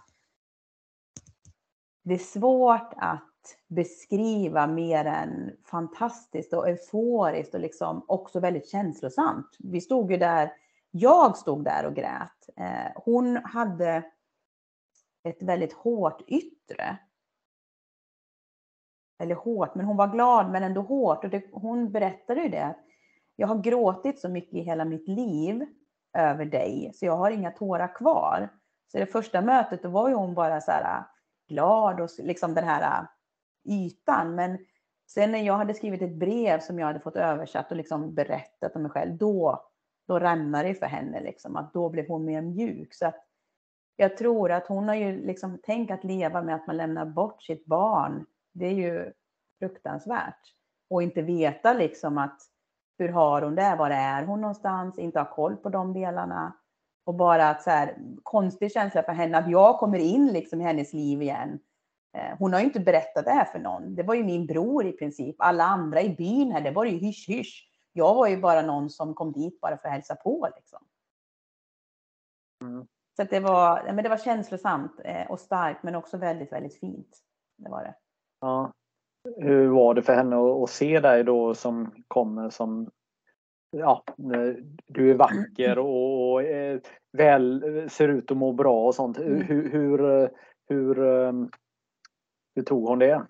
[2.04, 3.31] det är svårt att
[3.68, 9.56] beskriva mer än fantastiskt och euforiskt och liksom också väldigt känslosamt.
[9.58, 10.52] Vi stod ju där,
[10.90, 12.48] jag stod där och grät.
[12.56, 14.02] Eh, hon hade
[15.24, 16.98] ett väldigt hårt yttre.
[19.22, 21.24] Eller hårt, men hon var glad men ändå hårt.
[21.24, 22.76] Och det, hon berättade ju det.
[23.36, 25.66] Jag har gråtit så mycket i hela mitt liv
[26.18, 28.48] över dig, så jag har inga tårar kvar.
[28.92, 31.04] Så det första mötet, då var ju hon bara så här
[31.48, 33.06] glad och liksom den här
[33.64, 34.34] ytan.
[34.34, 34.58] Men
[35.06, 38.76] sen när jag hade skrivit ett brev som jag hade fått översatt och liksom berättat
[38.76, 39.64] om mig själv, då,
[40.08, 41.20] då rämnade det för henne.
[41.20, 42.94] Liksom, att då blev hon mer mjuk.
[42.94, 43.26] Så att
[43.96, 47.42] jag tror att hon har ju liksom, tänkt att leva med att man lämnar bort
[47.42, 48.26] sitt barn.
[48.52, 49.12] Det är ju
[49.58, 50.54] fruktansvärt.
[50.90, 52.40] Och inte veta liksom att
[52.98, 53.76] hur har hon det?
[53.78, 54.98] Var är hon någonstans?
[54.98, 56.52] Inte ha koll på de delarna.
[57.04, 60.64] Och bara att så här, konstig känsla för henne att jag kommer in liksom i
[60.64, 61.58] hennes liv igen.
[62.14, 63.94] Eh, hon har ju inte berättat det här för någon.
[63.94, 65.36] Det var ju min bror i princip.
[65.38, 67.68] Alla andra i byn här, det var ju hysch hysch.
[67.92, 70.48] Jag var ju bara någon som kom dit bara för att hälsa på.
[70.56, 70.78] Liksom.
[72.62, 72.86] Mm.
[73.16, 77.18] Så det, var, men det var känslosamt eh, och starkt men också väldigt, väldigt fint.
[77.56, 77.94] Det var det.
[78.40, 78.72] Ja.
[79.36, 82.90] Hur var det för henne att se dig då som kommer som
[83.70, 84.04] ja,
[84.86, 86.80] du är vacker och eh,
[87.12, 89.18] väl ser ut att må bra och sånt.
[89.18, 89.40] Mm.
[89.40, 90.30] Hur, hur,
[90.68, 90.98] hur
[92.54, 93.26] hur tog hon det?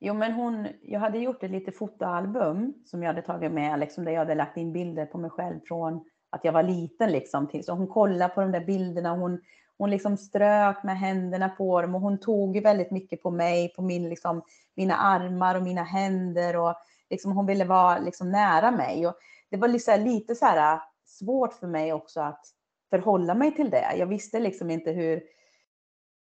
[0.00, 4.04] Jo, men hon, jag hade gjort ett litet fotoalbum som jag hade tagit med, liksom,
[4.04, 7.12] där jag hade lagt in bilder på mig själv från att jag var liten.
[7.12, 7.64] Liksom, till.
[7.64, 9.10] Så hon kollade på de där bilderna.
[9.10, 9.40] Hon,
[9.78, 13.82] hon liksom strök med händerna på dem och hon tog väldigt mycket på mig, på
[13.82, 14.42] min, liksom,
[14.74, 16.56] mina armar och mina händer.
[16.56, 16.74] Och
[17.10, 19.06] liksom, hon ville vara liksom, nära mig.
[19.06, 19.14] Och
[19.50, 22.44] det var liksom lite så här, äh, svårt för mig också att
[22.90, 23.96] förhålla mig till det.
[23.96, 25.22] Jag visste liksom inte hur,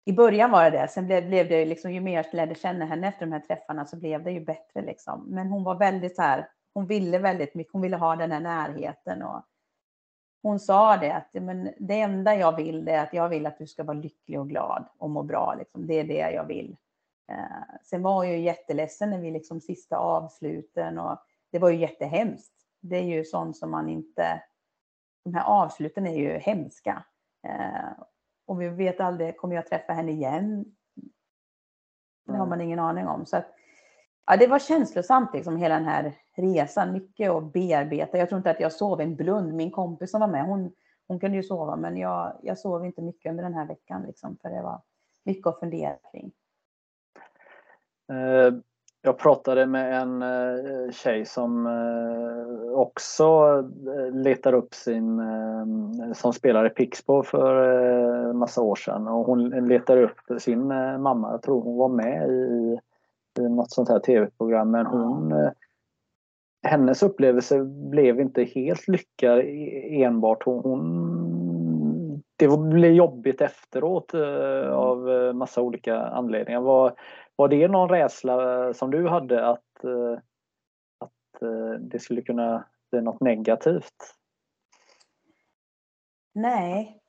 [0.06, 0.88] i början var det det.
[0.88, 3.86] Sen blev, blev det liksom, ju mer jag lärde känna henne efter de här träffarna
[3.86, 5.26] så blev det ju bättre liksom.
[5.28, 8.40] Men hon var väldigt så här, hon ville väldigt mycket, hon ville ha den här
[8.40, 9.46] närheten och
[10.44, 13.68] hon sa det att men det enda jag vill är att jag vill att du
[13.68, 15.56] ska vara lycklig och glad och må bra.
[15.60, 15.88] Liksom.
[15.88, 16.78] Det är det jag vill.
[17.32, 21.18] Eh, sen var jag ju jätteledsen när vi liksom sista avsluten och
[21.52, 22.54] det var ju jättehemskt.
[22.82, 24.44] Det är ju sånt som man inte,
[25.26, 27.04] de här avsluten är ju hemska.
[27.48, 28.04] Eh,
[28.54, 30.66] och vi vet aldrig, kommer jag träffa henne igen?
[32.26, 33.26] Det har man ingen aning om.
[33.26, 33.46] Så att,
[34.26, 36.94] ja, det var känslosamt liksom hela den här resan.
[36.94, 38.18] Mycket att bearbeta.
[38.18, 39.54] Jag tror inte att jag sov en blund.
[39.54, 40.72] Min kompis som var med, hon,
[41.08, 44.04] hon kunde ju sova, men jag, jag sov inte mycket under den här veckan.
[44.04, 44.82] Liksom, för det var
[45.24, 46.32] mycket att fundera kring.
[48.12, 48.60] Uh
[49.06, 53.24] jag pratade med en eh, tjej som eh, också
[53.98, 55.22] eh, letar upp sin,
[56.14, 60.68] som spelade Pixbo för massa år sedan och hon letar upp sin
[61.02, 61.32] mamma.
[61.32, 62.80] Jag tror hon var med i,
[63.40, 65.34] i något sånt här tv-program men hon
[66.64, 70.44] hennes upplevelse blev inte helt lyckad e-, enbart.
[70.44, 71.43] Hon, hon
[72.48, 74.14] det blev jobbigt efteråt
[74.72, 74.98] av
[75.36, 76.62] massa olika anledningar.
[76.62, 76.94] Vad,
[77.36, 80.20] var det någon rädsla som du hade att, eh,
[81.00, 84.16] att eh, det skulle kunna bli något negativt?
[86.34, 87.00] Nej.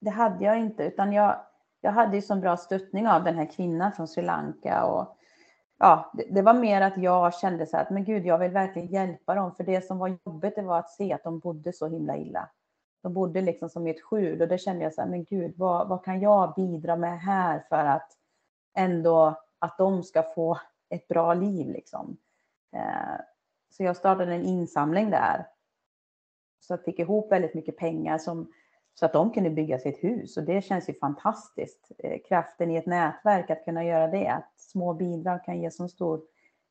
[0.00, 1.40] Det hade jag inte utan jag,
[1.80, 5.18] jag hade ju så bra stöttning av den här kvinnan från Sri Lanka och
[5.78, 8.50] ja, det, det, var mer att jag kände så här att men gud, jag vill
[8.50, 11.72] verkligen hjälpa dem för det som var jobbigt det var att se att de bodde
[11.72, 12.50] så himla illa.
[13.06, 15.54] De bodde liksom som i ett skjul och det kände jag så här, men gud,
[15.56, 18.12] vad, vad kan jag bidra med här för att
[18.76, 21.68] ändå att de ska få ett bra liv.
[21.68, 22.16] Liksom.
[22.72, 23.20] Eh,
[23.70, 25.46] så jag startade en insamling där.
[26.60, 28.52] Så jag fick ihop väldigt mycket pengar som,
[28.94, 30.36] så att de kunde bygga sitt hus.
[30.36, 31.92] Och det känns ju fantastiskt.
[31.98, 34.28] Eh, kraften i ett nätverk att kunna göra det.
[34.28, 36.22] Att små bidrag kan ge så stor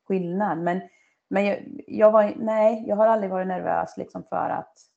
[0.08, 0.58] skillnad.
[0.58, 0.82] Men,
[1.28, 4.95] men jag, jag var, nej, jag har aldrig varit nervös liksom för att,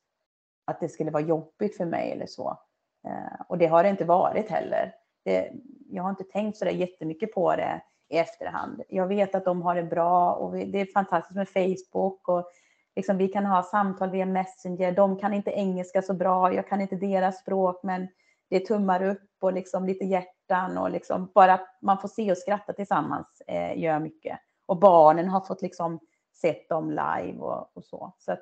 [0.69, 2.59] att det skulle vara jobbigt för mig eller så.
[3.07, 4.95] Eh, och det har det inte varit heller
[5.29, 5.53] det,
[5.89, 8.83] jag har inte tänkt så där jättemycket på det i efterhand.
[8.89, 12.51] Jag vet att de har det bra och det är fantastiskt med Facebook och
[12.97, 14.93] liksom vi kan ha samtal via Messenger.
[14.93, 18.09] De kan inte engelska så bra, jag kan inte deras språk, men
[18.51, 22.31] det är tummar upp och liksom lite hjärtan och liksom bara att man får se
[22.31, 24.39] och skratta tillsammans eh, gör mycket.
[24.66, 26.01] Och barnen har fått liksom
[26.41, 28.12] sett dem live och, och så.
[28.19, 28.41] så att,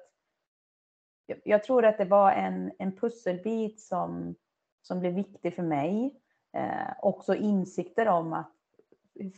[1.44, 4.34] jag, tror att det var en, en pusselbit som,
[4.82, 6.20] som blev viktig för mig.
[6.56, 8.52] Eh, också insikter om att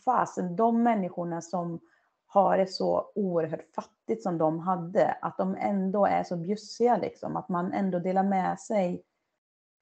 [0.04, 1.80] fasen, de människorna som
[2.26, 7.36] har det så oerhört fattigt som de hade, att de ändå är så bjussiga liksom,
[7.36, 9.02] att man ändå delar med sig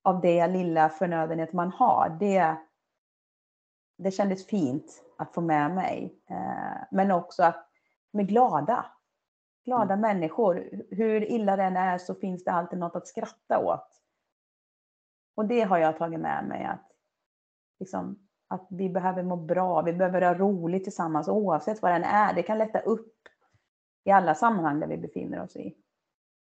[0.02, 2.16] av det lilla förnödenhet man har.
[2.20, 2.57] Det,
[3.98, 6.22] det kändes fint att få med mig.
[6.30, 7.68] Eh, men också att
[8.12, 8.86] med glada,
[9.66, 10.00] glada mm.
[10.00, 10.84] människor.
[10.90, 13.88] Hur illa den är så finns det alltid något att skratta åt.
[15.34, 16.92] Och det har jag tagit med mig att,
[17.78, 22.34] liksom, att vi behöver må bra, vi behöver ha roligt tillsammans oavsett vad den är.
[22.34, 23.12] Det kan lätta upp
[24.04, 25.76] i alla sammanhang där vi befinner oss i.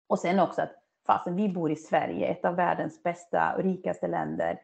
[0.08, 0.72] Och sen också att
[1.06, 4.62] fastän vi bor i Sverige, ett av världens bästa och rikaste länder,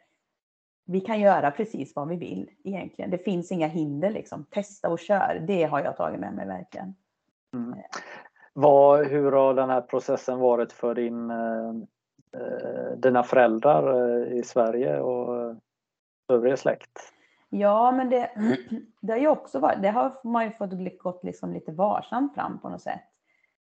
[0.85, 3.11] vi kan göra precis vad vi vill egentligen.
[3.11, 4.45] Det finns inga hinder liksom.
[4.45, 5.43] Testa och kör.
[5.47, 6.95] Det har jag tagit med mig verkligen.
[7.53, 7.79] Mm.
[8.53, 11.69] Vad, hur har den här processen varit för din, eh,
[12.41, 15.55] eh dina föräldrar eh, i Sverige och eh,
[16.29, 17.13] övriga släkt?
[17.49, 18.31] Ja, men det,
[19.01, 22.59] det har ju också varit, det har man ju fått gått liksom lite varsamt fram
[22.59, 23.01] på något sätt.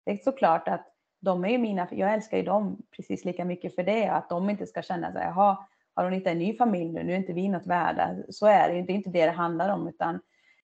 [0.04, 0.86] Det är såklart att
[1.20, 4.50] de är ju mina, jag älskar ju dem precis lika mycket för det, att de
[4.50, 5.58] inte ska känna sig, jaha,
[5.94, 8.16] har hon inte en ny familj nu, nu är inte vi något värda.
[8.28, 10.20] Så är det ju, det är inte det det handlar om, utan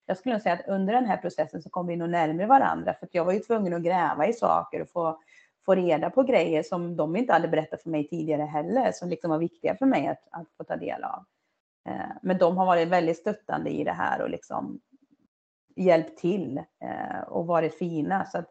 [0.07, 2.95] jag skulle nog säga att under den här processen så kom vi nog närmare varandra,
[2.95, 5.21] för jag var ju tvungen att gräva i saker och få,
[5.65, 9.31] få reda på grejer som de inte hade berättat för mig tidigare heller, som liksom
[9.31, 11.25] var viktiga för mig att, att få ta del av.
[11.89, 14.81] Eh, men de har varit väldigt stöttande i det här och liksom
[15.77, 18.27] hjälpt till eh, och varit fina.
[18.27, 18.51] Så att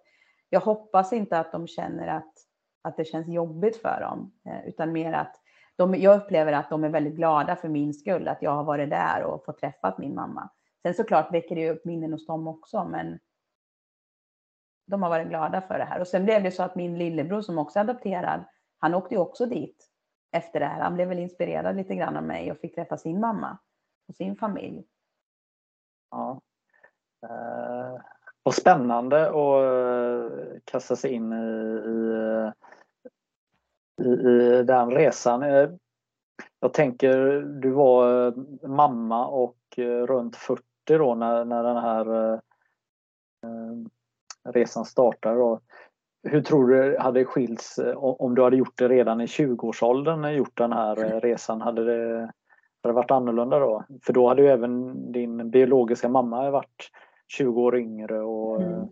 [0.50, 2.34] jag hoppas inte att de känner att,
[2.82, 5.36] att det känns jobbigt för dem, eh, utan mer att
[5.76, 8.90] de, jag upplever att de är väldigt glada för min skull, att jag har varit
[8.90, 10.50] där och fått träffat min mamma.
[10.84, 13.20] Sen såklart väcker det upp minnen hos dem också, men
[14.86, 16.00] de har varit glada för det här.
[16.00, 18.44] Och sen blev det så att min lillebror som också är adopterad,
[18.80, 19.90] han åkte ju också dit
[20.32, 20.82] efter det här.
[20.82, 23.58] Han blev väl inspirerad lite grann av mig och fick träffa sin mamma
[24.08, 24.86] och sin familj.
[26.12, 26.42] Ja.
[27.24, 28.02] Eh,
[28.44, 31.46] och spännande att eh, kasta sig in i,
[31.88, 32.12] i,
[34.02, 35.44] eh, i den resan.
[35.44, 35.70] Eh,
[36.60, 38.34] jag tänker, du var
[38.68, 42.40] mamma och runt 40 då när, när den här eh,
[43.44, 45.60] eh, resan startade.
[46.24, 50.58] Hur tror du hade skilts eh, om du hade gjort det redan i 20-årsåldern, gjort
[50.58, 51.62] den här resan?
[51.62, 52.20] Hade det,
[52.84, 53.84] hade det varit annorlunda då?
[54.04, 56.90] För då hade ju även din biologiska mamma varit
[57.28, 58.22] 20 år yngre.
[58.22, 58.62] Och...
[58.62, 58.88] Mm.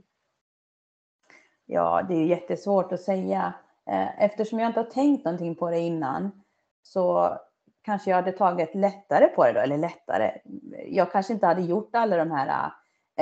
[1.66, 3.54] Ja, det är jättesvårt att säga.
[4.18, 6.32] Eftersom jag inte har tänkt någonting på det innan
[6.84, 7.38] så
[7.82, 10.32] kanske jag hade tagit lättare på det då, eller lättare.
[10.88, 12.72] Jag kanske inte hade gjort alla de här äh,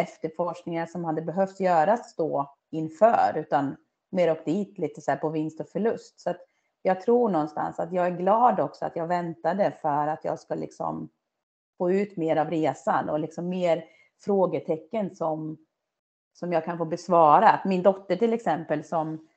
[0.03, 3.75] efterforskningar som hade behövt göras då inför, utan
[4.09, 6.19] mer åkt dit lite så här på vinst och förlust.
[6.19, 6.41] Så att
[6.81, 10.55] jag tror någonstans att jag är glad också att jag väntade för att jag ska
[10.55, 11.09] liksom
[11.77, 13.85] få ut mer av resan och liksom mer
[14.21, 15.57] frågetecken som,
[16.33, 17.49] som jag kan få besvara.
[17.49, 19.28] Att min dotter till exempel, som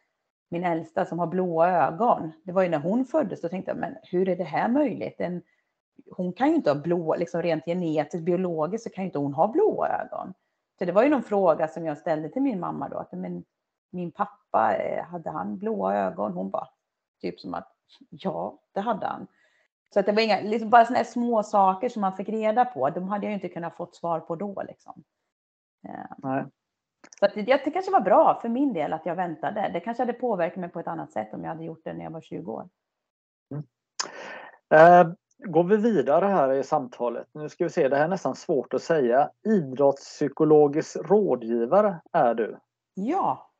[0.52, 3.78] min äldsta som har blåa ögon, det var ju när hon föddes, då tänkte jag,
[3.78, 5.20] men hur är det här möjligt?
[5.20, 5.42] En,
[6.10, 9.34] hon kan ju inte ha blå, liksom rent genetiskt, biologiskt så kan ju inte hon
[9.34, 10.34] ha blåa ögon.
[10.78, 13.44] Så det var ju någon fråga som jag ställde till min mamma då, att men,
[13.90, 16.32] min pappa, eh, hade han blåa ögon?
[16.32, 16.68] Hon bara,
[17.20, 17.72] typ som att,
[18.10, 19.26] ja, det hade han.
[19.94, 22.90] Så att det var inga, liksom bara sådana små saker som man fick reda på.
[22.90, 24.62] De hade jag ju inte kunnat fått svar på då.
[24.62, 25.04] Liksom.
[25.88, 26.44] Eh, Nej.
[27.18, 29.70] Så att det, det kanske var bra för min del att jag väntade.
[29.72, 32.04] Det kanske hade påverkat mig på ett annat sätt om jag hade gjort det när
[32.04, 32.68] jag var 20 år.
[33.50, 33.64] Mm.
[34.74, 37.26] Eh, går vi vidare här i samtalet.
[37.32, 39.30] Nu ska vi se, det här är nästan svårt att säga.
[39.46, 42.58] Idrottspsykologisk rådgivare är du.
[42.94, 43.50] Ja.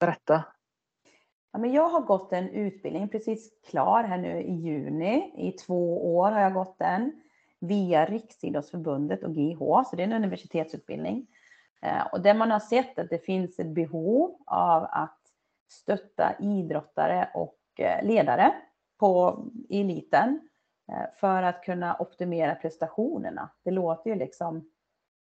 [0.00, 0.44] Berätta.
[1.52, 5.32] Ja, men jag har gått en utbildning, precis klar här nu i juni.
[5.48, 7.22] I två år har jag gått den
[7.60, 11.26] via Riksidrottsförbundet och GH, så det är en universitetsutbildning.
[11.84, 15.18] Eh, och där man har sett att det finns ett behov av att
[15.68, 18.54] stötta idrottare och eh, ledare
[18.98, 20.40] på eliten
[20.92, 23.50] eh, för att kunna optimera prestationerna.
[23.64, 24.70] Det låter ju liksom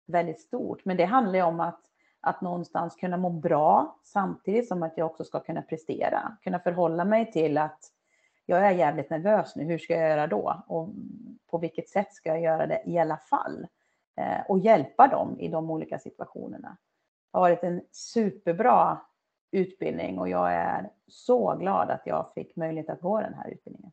[0.07, 1.81] väldigt stort, men det handlar ju om att
[2.25, 6.37] att någonstans kunna må bra samtidigt som att jag också ska kunna prestera.
[6.43, 7.79] Kunna förhålla mig till att
[8.47, 10.63] jag är jävligt nervös nu, hur ska jag göra då?
[10.67, 10.89] Och
[11.51, 13.67] på vilket sätt ska jag göra det i alla fall?
[14.17, 16.77] Eh, och hjälpa dem i de olika situationerna.
[17.33, 19.01] Det har varit en superbra
[19.51, 23.93] utbildning och jag är så glad att jag fick möjlighet att gå den här utbildningen.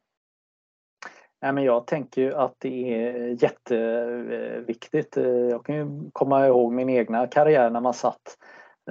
[1.41, 5.17] Nej, men jag tänker ju att det är jätteviktigt.
[5.49, 8.37] Jag kan ju komma ihåg min egna karriär när man satt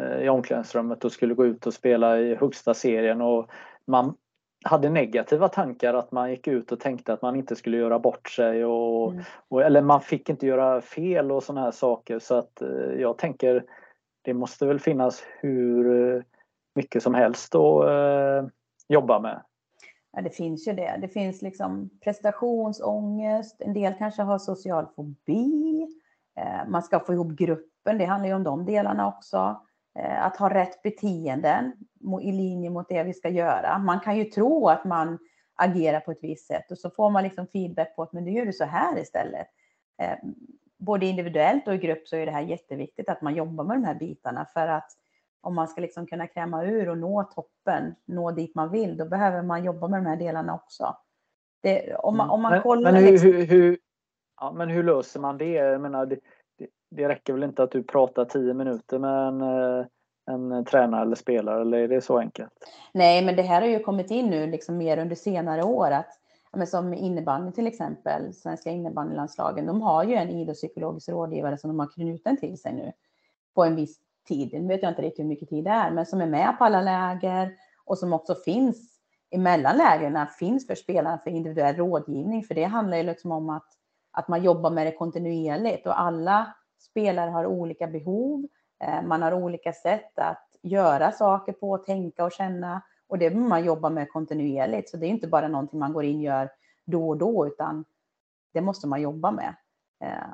[0.01, 3.51] eh, i omklädningsrummet och skulle gå ut och spela i högsta serien och
[3.85, 4.15] man
[4.65, 8.29] hade negativa tankar att man gick ut och tänkte att man inte skulle göra bort
[8.29, 9.25] sig och, mm.
[9.49, 13.19] och eller man fick inte göra fel och sådana här saker så att eh, jag
[13.19, 13.65] tänker
[14.23, 16.25] det måste väl finnas hur
[16.75, 18.49] mycket som helst att eh,
[18.89, 19.43] jobba med.
[20.13, 20.99] Ja, det finns ju det.
[21.01, 25.87] Det finns liksom prestationsångest, en del kanske har social fobi,
[26.37, 29.61] eh, man ska få ihop gruppen, det handlar ju om de delarna också.
[29.99, 31.73] Eh, att ha rätt beteenden
[32.23, 33.79] i linje mot det vi ska göra.
[33.79, 35.19] Man kan ju tro att man
[35.57, 38.31] agerar på ett visst sätt och så får man liksom feedback på att men du
[38.31, 39.47] gör du så här istället.
[40.03, 40.19] Eh,
[40.79, 43.85] både individuellt och i grupp så är det här jätteviktigt att man jobbar med de
[43.85, 44.91] här bitarna för att
[45.41, 49.05] om man ska liksom kunna kräma ur och nå toppen, nå dit man vill, då
[49.05, 50.97] behöver man jobba med de här delarna också.
[51.63, 52.93] Det, om, man, om man men, kollar...
[52.93, 53.33] Men hur, liksom...
[53.33, 53.79] hur, hur,
[54.41, 55.53] ja, men hur löser man det?
[55.53, 56.19] Jag menar, det,
[56.91, 59.87] det, räcker väl inte att du pratar tio minuter med en, eh,
[60.27, 62.53] en tränare eller spelare, eller är det så enkelt?
[62.93, 65.91] Nej, men det här har ju kommit in nu liksom mer under senare år.
[65.91, 66.19] att
[66.53, 71.79] men som innebandy till exempel, svenska innebandylandslagen, de har ju en idrottspsykologisk rådgivare som de
[71.79, 72.93] har knuten till sig nu
[73.55, 76.07] på en viss tid, nu vet jag inte riktigt hur mycket tid det är, men
[76.07, 77.53] som är med på alla läger
[77.85, 78.99] och som också finns
[79.31, 82.45] emellan lägren, finns för spelarna för individuell rådgivning.
[82.45, 83.67] För det handlar ju liksom om att,
[84.13, 88.47] att man jobbar med det kontinuerligt och alla spelare har olika behov.
[88.85, 93.65] Eh, man har olika sätt att göra saker på, tänka och känna och det man
[93.65, 94.91] jobba med kontinuerligt.
[94.91, 96.51] Så det är inte bara någonting man går in och gör
[96.85, 97.85] då och då, utan
[98.53, 99.55] det måste man jobba med.
[100.05, 100.29] Eh,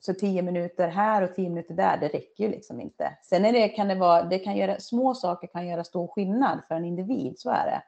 [0.00, 3.18] så tio minuter här och tio minuter där, det räcker ju liksom inte.
[3.22, 6.60] Sen är det, kan det vara, det kan göra, små saker kan göra stor skillnad
[6.68, 7.82] för en individ, så är det.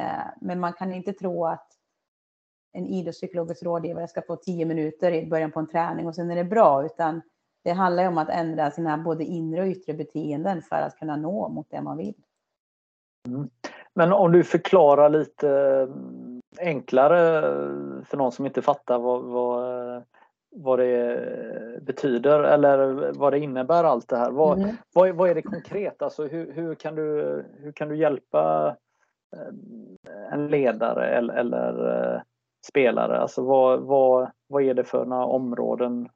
[0.00, 1.72] Eh, men man kan inte tro att
[2.72, 6.36] en idrottspsykologisk rådgivare ska få tio minuter i början på en träning och sen är
[6.36, 7.22] det bra, utan
[7.66, 11.16] det handlar ju om att ändra sina både inre och yttre beteenden för att kunna
[11.16, 12.14] nå mot det man vill.
[13.28, 13.50] Mm.
[13.94, 17.42] Men om du förklarar lite mm, enklare
[18.04, 20.02] för någon som inte fattar vad, vad
[20.50, 24.30] vad det betyder eller vad det innebär allt det här.
[24.30, 24.76] Vad, mm.
[24.94, 26.02] vad, vad är det konkret?
[26.02, 28.76] Alltså hur, hur, kan du, hur kan du hjälpa
[29.36, 32.20] eh, en ledare eller, eller eh,
[32.68, 33.18] spelare?
[33.18, 36.08] Alltså vad, vad, vad är det för några områden?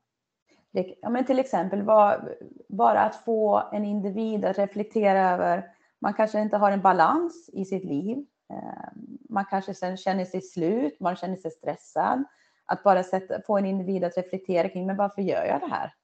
[0.72, 2.36] Ja, men till exempel var,
[2.68, 5.64] bara att få en individ att reflektera över,
[6.00, 8.26] man kanske inte har en balans i sitt liv.
[8.52, 12.24] Ehm, man kanske sen känner sig slut, man känner sig stressad
[12.66, 15.94] att bara sätta, få en individ att reflektera kring, men varför gör jag det här?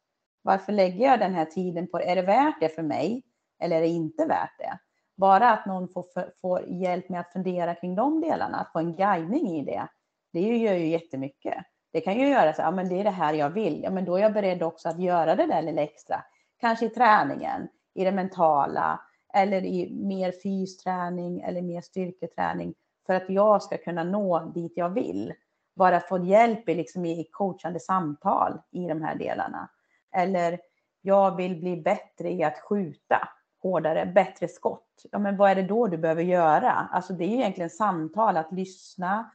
[0.43, 2.05] Varför lägger jag den här tiden på det?
[2.05, 3.23] Är det värt det för mig?
[3.59, 4.79] Eller är det inte värt det?
[5.17, 6.05] Bara att någon får,
[6.41, 9.89] får hjälp med att fundera kring de delarna, att få en guidning i det,
[10.33, 11.55] det gör ju jättemycket.
[11.97, 14.05] Det kan ju göra så, ja men det är det här jag vill, ja men
[14.05, 16.25] då är jag beredd också att göra det där lite extra.
[16.61, 19.01] Kanske i träningen, i det mentala,
[19.35, 22.75] eller i mer fysträning eller mer styrketräning
[23.07, 25.33] för att jag ska kunna nå dit jag vill
[25.77, 29.69] bara få hjälp i, liksom i coachande samtal i de här delarna.
[30.17, 30.59] Eller
[31.03, 33.29] jag vill bli bättre i att skjuta
[33.63, 35.03] hårdare, bättre skott.
[35.13, 36.73] Ja, men vad är det då du behöver göra?
[36.73, 39.31] Alltså det är ju egentligen samtal, att lyssna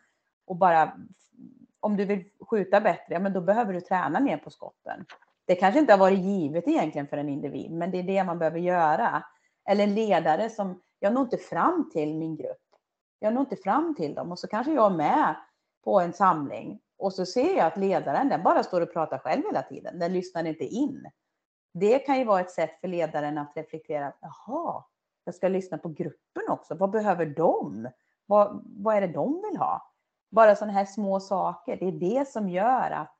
[0.45, 0.91] och bara
[1.81, 5.05] om du vill skjuta bättre, ja, men då behöver du träna mer på skotten.
[5.45, 8.39] Det kanske inte har varit givet egentligen för en individ, men det är det man
[8.39, 9.23] behöver göra.
[9.69, 12.57] Eller en ledare som, jag når inte fram till min grupp.
[13.19, 15.35] Jag når inte fram till dem och så kanske jag är med
[15.83, 19.43] på en samling och så ser jag att ledaren den bara står och pratar själv
[19.45, 19.99] hela tiden.
[19.99, 21.11] Den lyssnar inte in.
[21.73, 24.13] Det kan ju vara ett sätt för ledaren att reflektera.
[24.21, 24.83] Jaha,
[25.23, 26.75] jag ska lyssna på gruppen också.
[26.75, 27.89] Vad behöver de?
[28.25, 29.90] Vad, vad är det de vill ha?
[30.31, 31.77] Bara sådana här små saker.
[31.77, 33.17] Det är det som gör att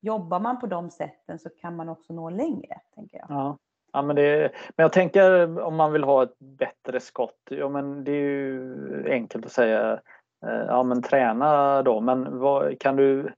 [0.00, 3.26] jobbar man på de sätten så kan man också nå längre, tänker jag.
[3.28, 3.58] Ja.
[3.92, 8.04] Ja, men, det, men jag tänker om man vill ha ett bättre skott, ja men
[8.04, 10.00] det är ju enkelt att säga
[10.46, 13.32] Eh, ja men träna då, men vad, kan du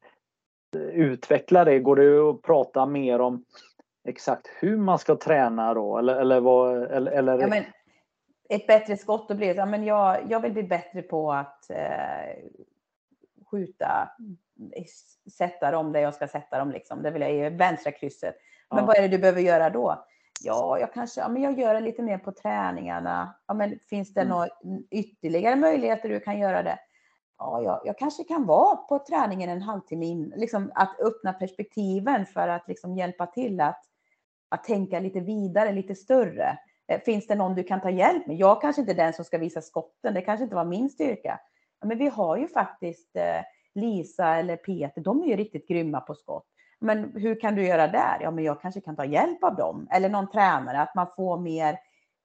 [0.76, 1.78] utveckla det?
[1.78, 3.44] Går det att prata mer om
[4.08, 5.98] exakt hur man ska träna då?
[5.98, 7.38] Eller, eller vad, eller, eller...
[7.38, 7.64] Ja, men
[8.48, 11.70] ett bättre skott, då blir det ja, men jag, jag vill bli bättre på att
[11.70, 11.76] eh,
[13.52, 14.10] skjuta,
[15.38, 16.70] sätta dem där jag ska sätta dem.
[16.70, 17.02] Liksom.
[17.02, 18.34] Det vill jag i vänstra krysset.
[18.70, 18.84] Men ja.
[18.86, 20.04] vad är det du behöver göra då?
[20.44, 23.34] Ja, jag kanske ja, men jag gör det lite mer på träningarna.
[23.46, 24.30] Ja, men finns det mm.
[24.30, 24.48] några
[24.90, 26.78] ytterligare möjligheter du kan göra det?
[27.42, 30.32] ja, jag, jag, kanske kan vara på träningen en halvtimme in.
[30.36, 33.82] Liksom att öppna perspektiven för att liksom hjälpa till att,
[34.48, 36.58] att tänka lite vidare, lite större.
[36.88, 38.36] Eh, finns det någon du kan ta hjälp med?
[38.36, 41.40] Jag kanske inte är den som ska visa skotten, det kanske inte var min styrka.
[41.82, 43.40] Men vi har ju faktiskt eh,
[43.74, 46.46] Lisa eller Peter, de är ju riktigt grymma på skott.
[46.80, 48.18] Men hur kan du göra där?
[48.20, 49.88] Ja, men jag kanske kan ta hjälp av dem.
[49.90, 51.78] Eller någon tränare, att man får mer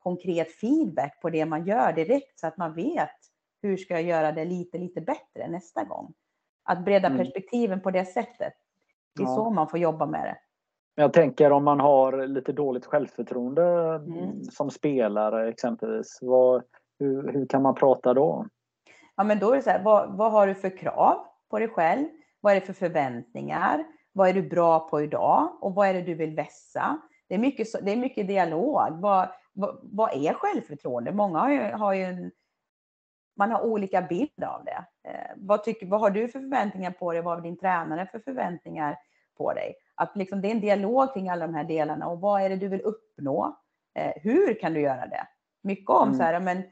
[0.03, 3.17] konkret feedback på det man gör direkt så att man vet
[3.61, 6.13] hur ska jag göra det lite, lite bättre nästa gång.
[6.63, 7.17] Att bredda mm.
[7.17, 8.53] perspektiven på det sättet.
[9.15, 9.35] Det är ja.
[9.35, 10.37] så man får jobba med det.
[11.01, 14.43] Jag tänker om man har lite dåligt självförtroende mm.
[14.43, 16.19] som spelare exempelvis.
[16.21, 16.63] Vad,
[16.99, 18.45] hur, hur kan man prata då?
[19.17, 21.67] Ja, men då är det så här, vad, vad har du för krav på dig
[21.67, 22.07] själv?
[22.41, 23.85] Vad är det för förväntningar?
[24.13, 25.57] Vad är du bra på idag?
[25.61, 27.01] Och vad är det du vill vässa?
[27.27, 29.01] Det är mycket, det är mycket dialog.
[29.01, 31.11] Vad, vad, vad är självförtroende?
[31.11, 32.31] Många har ju, har ju en,
[33.37, 34.85] man har olika bild av det.
[35.09, 37.21] Eh, vad, tycker, vad har du för förväntningar på dig?
[37.21, 38.97] Vad har din tränare för förväntningar
[39.37, 39.75] på dig?
[39.95, 42.55] Att liksom, det är en dialog kring alla de här delarna och vad är det
[42.55, 43.57] du vill uppnå?
[43.95, 45.27] Eh, hur kan du göra det?
[45.63, 46.17] Mycket om mm.
[46.17, 46.63] så här, men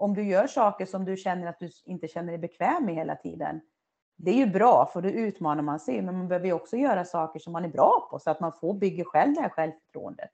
[0.00, 3.16] om du gör saker som du känner att du inte känner dig bekväm med hela
[3.16, 3.60] tiden.
[4.16, 7.04] Det är ju bra för då utmanar man sig, men man behöver ju också göra
[7.04, 10.30] saker som man är bra på så att man får bygga själv det här självförtroendet.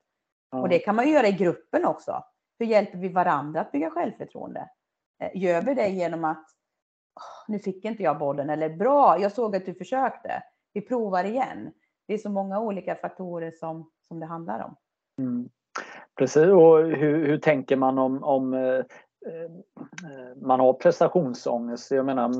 [0.52, 0.62] Mm.
[0.62, 2.24] Och det kan man ju göra i gruppen också.
[2.58, 4.68] Hur hjälper vi varandra att bygga självförtroende?
[5.22, 6.46] Eh, gör vi det genom att
[7.48, 10.42] nu fick inte jag bollen eller bra, jag såg att du försökte.
[10.72, 11.72] Vi provar igen.
[12.06, 14.76] Det är så många olika faktorer som, som det handlar om.
[15.18, 15.48] Mm.
[16.18, 18.84] Precis, och hur, hur tänker man om, om eh,
[19.26, 21.90] Eh, man har prestationsångest?
[21.90, 22.30] Jag menar,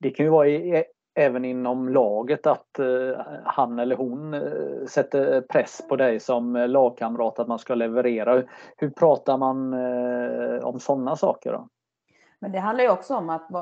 [0.00, 0.84] det kan ju vara i, e,
[1.14, 7.38] även inom laget att eh, han eller hon eh, sätter press på dig som lagkamrat
[7.38, 8.42] att man ska leverera.
[8.76, 9.74] Hur pratar man
[10.62, 11.52] om sådana saker?
[11.52, 11.68] Då?
[12.38, 13.54] Men det handlar ju också om att,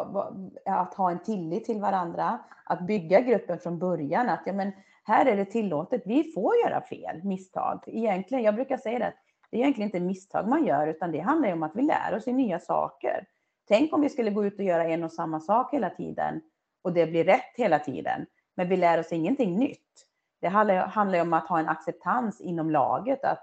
[0.66, 4.28] att ha en tillit till varandra, att bygga gruppen från början.
[4.28, 4.72] Att ja, men
[5.04, 7.84] här är det tillåtet, vi får göra fel, misstag.
[7.86, 9.12] Egentligen, jag brukar säga det,
[9.52, 12.16] det är egentligen inte misstag man gör, utan det handlar ju om att vi lär
[12.16, 13.26] oss nya saker.
[13.68, 16.42] Tänk om vi skulle gå ut och göra en och samma sak hela tiden
[16.82, 18.26] och det blir rätt hela tiden,
[18.56, 20.06] men vi lär oss ingenting nytt.
[20.40, 23.42] Det handlar ju om att ha en acceptans inom laget, att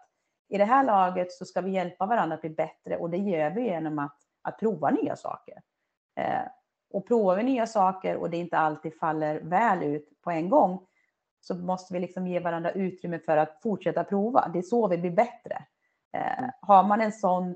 [0.49, 3.49] i det här laget så ska vi hjälpa varandra att bli bättre och det gör
[3.49, 5.61] vi genom att att prova nya saker.
[6.15, 6.41] Eh,
[6.91, 10.85] och provar vi nya saker och det inte alltid faller väl ut på en gång
[11.39, 14.49] så måste vi liksom ge varandra utrymme för att fortsätta prova.
[14.53, 15.65] Det är så vi blir bättre.
[16.13, 16.43] Mm.
[16.43, 17.55] Eh, har man en sån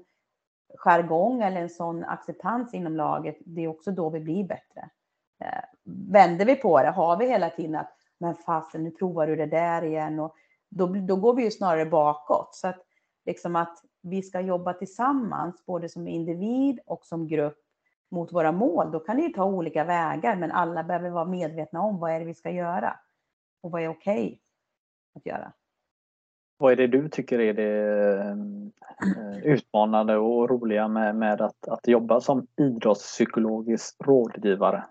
[0.77, 4.89] jargong eller en sån acceptans inom laget, det är också då vi blir bättre.
[5.39, 5.63] Eh,
[6.11, 9.45] vänder vi på det, har vi hela tiden att men fasen, nu provar du det
[9.45, 10.35] där igen och
[10.69, 12.55] då, då går vi ju snarare bakåt.
[12.55, 12.79] Så att,
[13.25, 17.57] liksom att vi ska jobba tillsammans, både som individ och som grupp
[18.11, 21.81] mot våra mål, då kan det ju ta olika vägar, men alla behöver vara medvetna
[21.81, 22.99] om vad är det vi ska göra
[23.61, 24.39] och vad är okej okay
[25.15, 25.53] att göra.
[26.57, 31.87] Vad är det du tycker är det eh, utmanande och roliga med, med att, att
[31.87, 34.83] jobba som idrottspsykologisk rådgivare?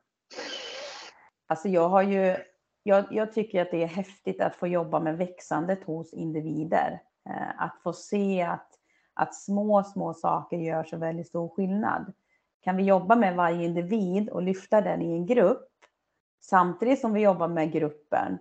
[1.47, 2.37] Alltså jag har ju,
[2.83, 7.03] jag, jag tycker att det är häftigt att få jobba med växandet hos individer.
[7.29, 8.69] Eh, att få se att
[9.15, 12.13] att små, små saker gör så väldigt stor skillnad.
[12.61, 15.69] Kan vi jobba med varje individ och lyfta den i en grupp
[16.41, 18.39] samtidigt som vi jobbar med gruppen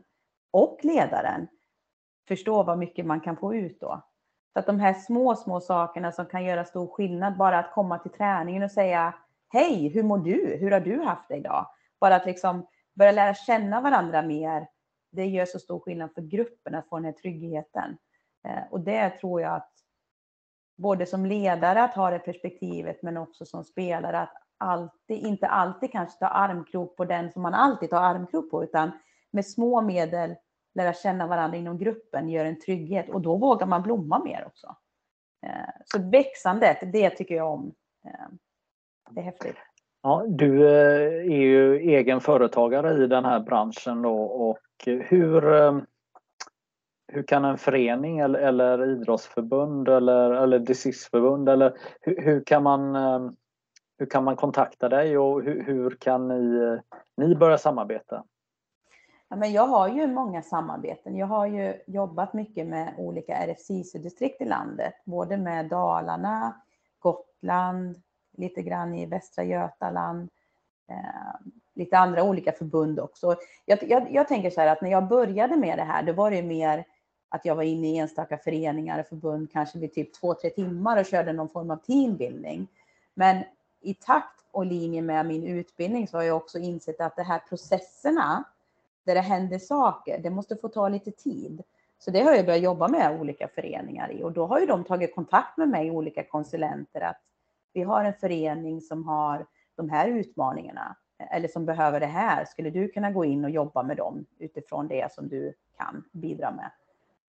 [0.52, 1.48] och ledaren,
[2.32, 4.02] förstå vad mycket man kan få ut då.
[4.54, 8.00] Så att de här små, små sakerna som kan göra stor skillnad, bara att komma
[8.00, 9.14] till träningen och säga
[9.54, 10.58] Hej, hur mår du?
[10.60, 11.68] Hur har du haft det idag?
[12.00, 14.68] Bara att liksom börja lära känna varandra mer.
[15.12, 17.98] Det gör så stor skillnad för gruppen att få den här tryggheten.
[18.48, 19.72] Eh, och det tror jag att
[20.78, 25.92] både som ledare att ha det perspektivet men också som spelare att alltid, inte alltid
[25.92, 28.92] kanske ta armkrok på den som man alltid tar armkrok på utan
[29.32, 30.36] med små medel
[30.76, 34.76] lära känna varandra inom gruppen gör en trygghet och då vågar man blomma mer också.
[35.46, 37.74] Eh, så växandet, det tycker jag om.
[38.06, 38.28] Eh,
[39.10, 39.58] det är häftigt.
[40.04, 45.42] Ja, du eh, är ju egen företagare i den här branschen då och hur
[47.14, 52.96] hur kan en förening eller, eller idrottsförbund eller, eller distriktsförbund eller hur, hur, kan man
[53.98, 56.78] hur kan man kontakta dig och hur, hur kan ni,
[57.18, 58.24] ni börja samarbeta?
[59.32, 61.18] Ja, men jag har ju många samarbeten.
[61.18, 66.62] Jag har ju jobbat mycket med olika RFSISU-distrikt i landet, både med Dalarna,
[67.00, 68.02] Gotland,
[68.38, 70.30] lite grann i Västra Götaland,
[70.90, 73.36] eh, lite andra olika förbund också.
[73.66, 76.32] Jag, jag, jag, tänker så här att när jag började med det här, då var
[76.32, 76.86] det mer
[77.30, 81.00] att jag var inne i enstaka föreningar och förbund kanske vid typ två, tre timmar
[81.00, 82.68] och körde någon form av teambuilding.
[83.14, 83.44] Men
[83.82, 87.40] i takt och linje med min utbildning så har jag också insett att de här
[87.40, 88.44] processerna
[89.06, 91.64] där det händer saker, det måste få ta lite tid.
[91.99, 94.84] Så det har jag börjat jobba med olika föreningar i och då har ju de
[94.84, 97.22] tagit kontakt med mig, olika konsulenter, att
[97.74, 99.45] vi har en förening som har
[99.76, 100.95] de här utmaningarna
[101.32, 102.45] eller som behöver det här.
[102.45, 106.52] Skulle du kunna gå in och jobba med dem utifrån det som du kan bidra
[106.52, 106.72] med?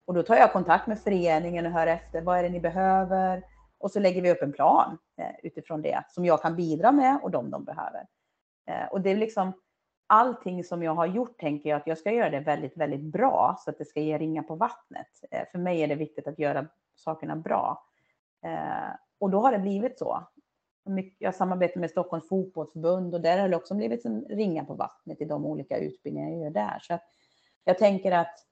[0.05, 2.21] Och då tar jag kontakt med föreningen och hör efter.
[2.21, 3.43] Vad är det ni behöver?
[3.77, 7.19] Och så lägger vi upp en plan eh, utifrån det som jag kan bidra med
[7.23, 8.07] och de de behöver.
[8.67, 9.53] Eh, och det är liksom
[10.13, 13.55] allting som jag har gjort tänker jag att jag ska göra det väldigt, väldigt bra
[13.59, 15.07] så att det ska ge ringa på vattnet.
[15.31, 17.85] Eh, för mig är det viktigt att göra sakerna bra.
[18.45, 20.23] Eh, och då har det blivit så.
[21.17, 25.21] Jag samarbetar med Stockholms fotbollsförbund och där har det också blivit en ringa på vattnet
[25.21, 26.79] i de olika utbildningar jag gör där.
[26.81, 26.99] Så
[27.63, 28.45] jag tänker att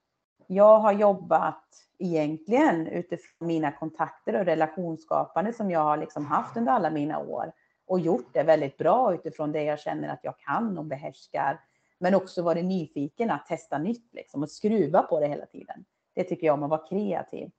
[0.46, 1.64] jag har jobbat
[1.98, 7.52] egentligen utifrån mina kontakter och relationsskapande som jag har liksom haft under alla mina år
[7.92, 11.60] och gjort det väldigt bra utifrån det jag känner att jag kan och behärskar.
[11.98, 15.84] Men också varit nyfiken att testa nytt liksom, och skruva på det hela tiden.
[16.14, 17.50] Det tycker jag om att vara kreativ.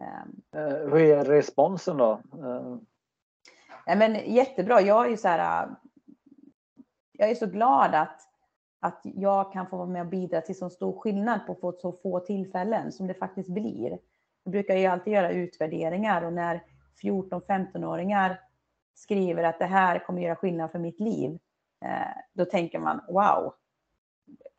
[0.00, 0.62] Ehm.
[0.62, 2.20] Eh, hur är responsen då?
[3.86, 4.80] Ja, men jättebra.
[4.80, 5.68] Jag är ju så här.
[7.12, 8.20] Jag är så glad att
[8.80, 12.20] att jag kan få vara med och bidra till så stor skillnad på så få
[12.20, 13.98] tillfällen som det faktiskt blir.
[14.44, 16.62] Jag brukar ju alltid göra utvärderingar och när
[17.02, 18.47] 14-15-åringar
[18.98, 21.38] skriver att det här kommer göra skillnad för mitt liv,
[21.84, 23.54] eh, då tänker man wow,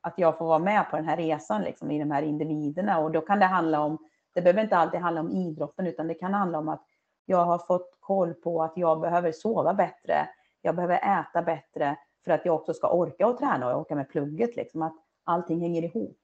[0.01, 3.11] att jag får vara med på den här resan liksom, i de här individerna och
[3.11, 3.97] då kan det handla om,
[4.33, 6.85] det behöver inte alltid handla om idrotten utan det kan handla om att
[7.25, 10.29] jag har fått koll på att jag behöver sova bättre,
[10.61, 14.09] jag behöver äta bättre, för att jag också ska orka och träna och orka med
[14.09, 14.55] plugget.
[14.55, 16.21] Liksom, att allting hänger ihop.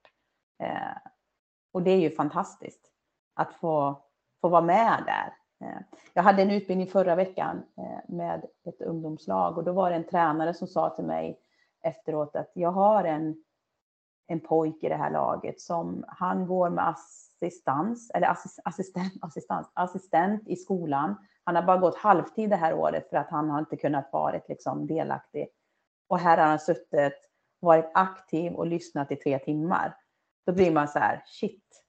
[0.64, 0.98] Eh,
[1.72, 2.92] och det är ju fantastiskt
[3.34, 4.04] att få,
[4.42, 5.34] få vara med där.
[5.62, 5.80] Eh,
[6.14, 10.08] jag hade en utbildning förra veckan eh, med ett ungdomslag och då var det en
[10.08, 11.40] tränare som sa till mig
[11.84, 13.44] efteråt att jag har en,
[14.28, 19.72] en pojk i det här laget som han går med assistans, eller assist, assistent, assistans,
[19.74, 21.16] assistent i skolan.
[21.44, 24.42] Han har bara gått halvtid det här året för att han har inte kunnat vara
[24.48, 25.48] liksom delaktig
[26.08, 27.14] och här har han suttit,
[27.60, 29.98] varit aktiv och lyssnat i tre timmar.
[30.46, 31.85] Då blir man så här, shit,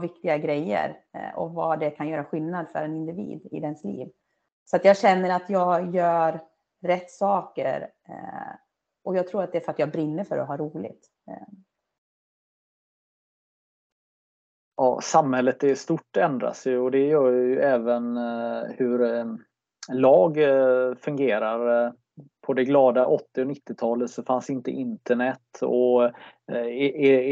[0.00, 4.08] viktiga grejer eh, och vad det kan göra skillnad för en individ i dens liv.
[4.64, 6.40] Så att jag känner att jag gör
[6.82, 8.54] rätt saker eh,
[9.04, 11.06] och jag tror att det är för att jag brinner för att ha roligt.
[11.30, 11.48] Eh.
[14.76, 18.16] Ja, samhället i stort ändras ju och det gör ju även
[18.68, 19.26] hur
[19.88, 20.36] lag
[20.98, 21.92] fungerar
[22.46, 26.04] på det glada 80 och 90-talet så fanns inte internet och
[26.52, 26.66] eh,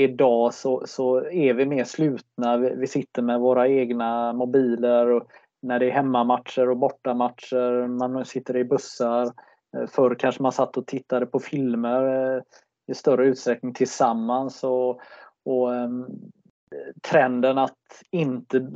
[0.02, 2.56] idag så, så är vi mer slutna.
[2.56, 5.28] Vi, sitter med våra egna mobiler och
[5.62, 9.32] när det är hemmamatcher och bortamatcher, man sitter i bussar.
[9.76, 12.42] Eh, förr kanske man satt och tittade på filmer eh,
[12.86, 15.00] i större utsträckning tillsammans och,
[15.44, 16.06] och ehm,
[17.10, 18.70] trenden att inte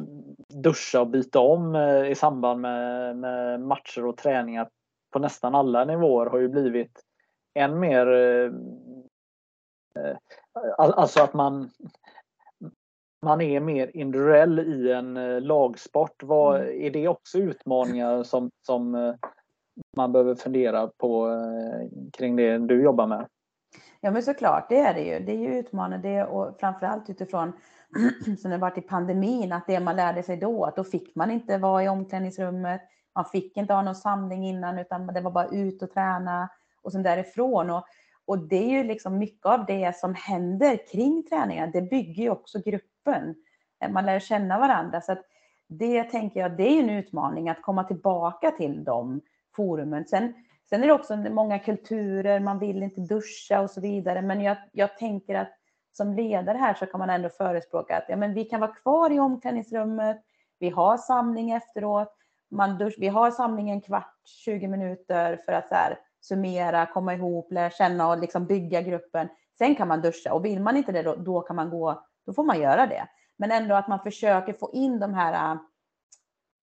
[0.63, 4.69] duscha och byta om eh, i samband med, med matcher och träningar
[5.11, 7.03] på nästan alla nivåer har ju blivit
[7.55, 8.53] än mer eh,
[10.05, 10.17] eh
[10.77, 11.71] Alltså att man
[13.23, 16.23] man är mer individuell i en eh, lagsport.
[16.23, 16.87] Vad, mm.
[16.87, 19.15] är det också utmaningar som, som
[19.97, 21.29] man behöver fundera på
[22.13, 23.29] kring det du jobbar med?
[24.01, 25.19] Ja men såklart, det är det ju.
[25.19, 27.53] Det är ju utmanande och framförallt utifrån
[28.39, 31.31] som det varit i pandemin, att det man lärde sig då, att då fick man
[31.31, 32.81] inte vara i omklädningsrummet.
[33.19, 36.49] Man fick inte ha någon samling innan utan det var bara ut och träna
[36.83, 37.71] och sen därifrån.
[37.71, 37.85] Och,
[38.25, 41.71] och det är ju liksom mycket av det som händer kring träningen.
[41.71, 43.35] Det bygger ju också gruppen.
[43.81, 45.01] Eh, man lär känna varandra.
[45.01, 45.23] Så att
[45.67, 49.21] det tänker jag, det är en utmaning att komma tillbaka till de
[49.57, 50.05] forumen.
[50.05, 50.35] Sen,
[50.69, 54.23] sen är det också många kulturer, man vill inte duscha och så vidare.
[54.23, 55.53] Men jag, jag tänker att
[55.93, 59.13] som ledare här så kan man ändå förespråka att ja, men vi kan vara kvar
[59.13, 60.23] i omklädningsrummet.
[60.59, 62.18] Vi har samling efteråt
[62.51, 64.15] man dusch, vi har samling en kvart,
[64.45, 69.29] 20 minuter för att så här, summera, komma ihop, lära känna och liksom bygga gruppen.
[69.59, 72.33] Sen kan man duscha och vill man inte det då, då kan man gå, då
[72.33, 73.09] får man göra det.
[73.37, 75.61] Men ändå att man försöker få in de här äh,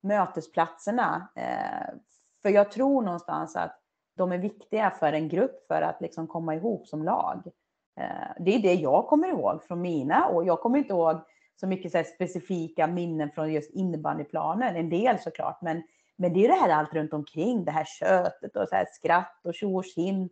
[0.04, 1.30] mötesplatserna.
[1.36, 1.96] Äh,
[2.42, 3.82] för jag tror någonstans att
[4.18, 7.48] de är viktiga för en grupp för att liksom komma ihop som lag.
[8.00, 11.22] Äh, det är det jag kommer ihåg från mina och jag kommer inte ihåg
[11.56, 14.76] så mycket så specifika minnen från just innebandyplanen.
[14.76, 15.84] En del såklart, men,
[16.16, 19.42] men det är det här allt runt omkring, det här köttet och så här skratt
[19.44, 20.30] och tjo och tjim.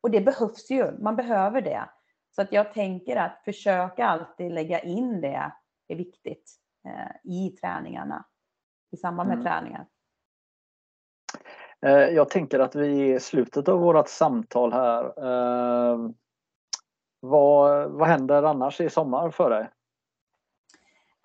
[0.00, 1.88] Och det behövs ju, man behöver det.
[2.36, 5.52] Så att jag tänker att försöka alltid lägga in det
[5.88, 6.52] är viktigt
[6.86, 8.24] eh, i träningarna,
[8.92, 9.46] i samband med mm.
[9.46, 9.86] träningar.
[12.14, 15.12] Jag tänker att vi är i slutet av vårt samtal här.
[17.20, 19.68] Vad, vad händer annars i sommar för dig?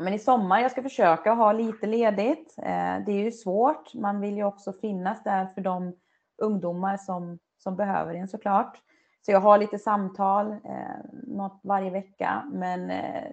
[0.03, 2.55] Men I sommar jag ska försöka ha lite ledigt.
[2.57, 3.93] Eh, det är ju svårt.
[3.93, 5.95] Man vill ju också finnas där för de
[6.37, 8.77] ungdomar som, som behöver en såklart.
[9.21, 13.31] Så jag har lite samtal, eh, något varje vecka, men eh,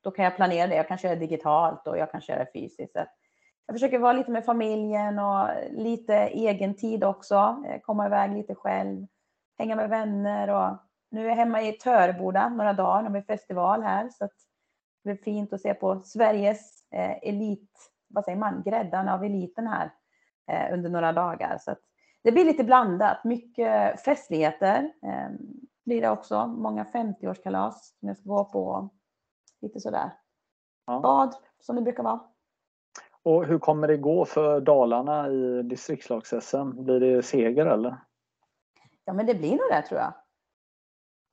[0.00, 0.76] då kan jag planera det.
[0.76, 2.96] Jag kan köra digitalt och jag kan köra fysiskt.
[3.66, 7.64] Jag försöker vara lite med familjen och lite egen tid också.
[7.82, 9.06] Komma iväg lite själv,
[9.58, 10.76] hänga med vänner och
[11.10, 13.02] nu är jag hemma i Töreboda några dagar.
[13.02, 14.32] De har festival här så att
[15.04, 19.66] det är fint att se på Sveriges eh, elit, vad säger man, gräddan av eliten
[19.66, 19.90] här
[20.50, 21.58] eh, under några dagar.
[21.60, 21.74] Så
[22.22, 23.24] det blir lite blandat.
[23.24, 25.28] Mycket festligheter eh,
[25.84, 26.46] blir det också.
[26.46, 28.88] Många 50-årskalas som jag ska gå på.
[29.60, 30.10] Lite sådär.
[30.86, 31.00] Ja.
[31.00, 32.20] Bad som det brukar vara.
[33.22, 36.84] Och hur kommer det gå för Dalarna i distriktslags-SM?
[36.84, 37.96] Blir det seger eller?
[39.04, 40.14] Ja men det blir nog det tror jag.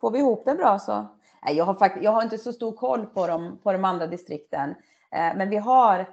[0.02, 1.07] Får vi ihop det bra så.
[1.47, 4.07] Eh, jag, har fakt- jag har inte så stor koll på de, på de andra
[4.07, 4.69] distrikten.
[5.11, 6.05] Eh, men vi har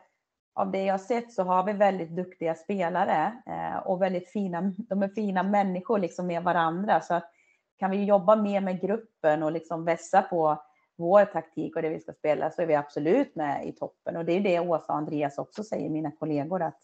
[0.55, 5.03] av det jag sett så har vi väldigt duktiga spelare eh, och väldigt fina, de
[5.03, 7.01] är fina människor liksom med varandra.
[7.01, 7.31] Så att,
[7.79, 10.63] kan vi jobba mer med gruppen och liksom vässa på
[10.97, 14.17] vår taktik och det vi ska spela så är vi absolut med i toppen.
[14.17, 16.81] Och det är det Åsa och Andreas också säger, mina kollegor, att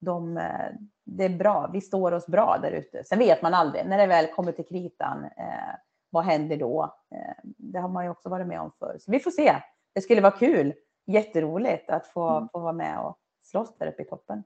[0.00, 0.70] de, eh,
[1.04, 3.04] det är bra, vi står oss bra där ute.
[3.04, 5.74] Sen vet man aldrig, när det väl kommer till kritan, eh,
[6.10, 6.94] vad händer då?
[7.14, 8.96] Eh, det har man ju också varit med om förr.
[9.00, 9.62] Så vi får se.
[9.94, 10.74] Det skulle vara kul
[11.06, 12.48] jätteroligt att få, mm.
[12.52, 14.42] få vara med och slåss där uppe i toppen.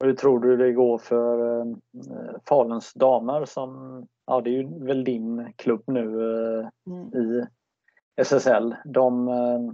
[0.00, 1.66] Hur tror du det går för eh,
[2.48, 7.14] Faluns damer som, ja det är ju väl din klubb nu eh, mm.
[7.14, 7.46] i
[8.16, 8.76] SSL.
[8.84, 9.72] De, eh,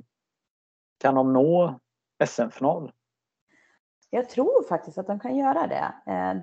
[0.98, 1.80] kan de nå
[2.26, 2.92] SM-final?
[4.10, 5.94] Jag tror faktiskt att de kan göra det.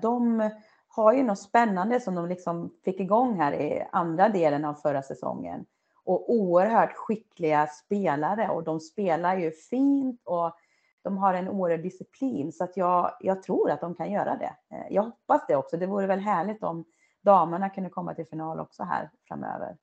[0.02, 0.50] De
[0.94, 5.02] har ju något spännande som de liksom fick igång här i andra delen av förra
[5.02, 5.66] säsongen
[6.04, 10.56] och oerhört skickliga spelare och de spelar ju fint och
[11.02, 14.56] de har en oerhörd disciplin så att jag, jag tror att de kan göra det.
[14.76, 15.76] Eh, jag hoppas det också.
[15.76, 16.84] Det vore väl härligt om
[17.22, 19.76] damerna kunde komma till final också här framöver.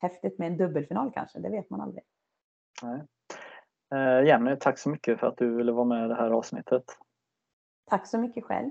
[0.00, 2.04] Häftigt med en dubbelfinal kanske, det vet man aldrig.
[2.82, 3.00] Nej.
[3.94, 6.84] Eh, Jenny, tack så mycket för att du ville vara med i det här avsnittet.
[7.84, 8.70] Tack så mycket själv.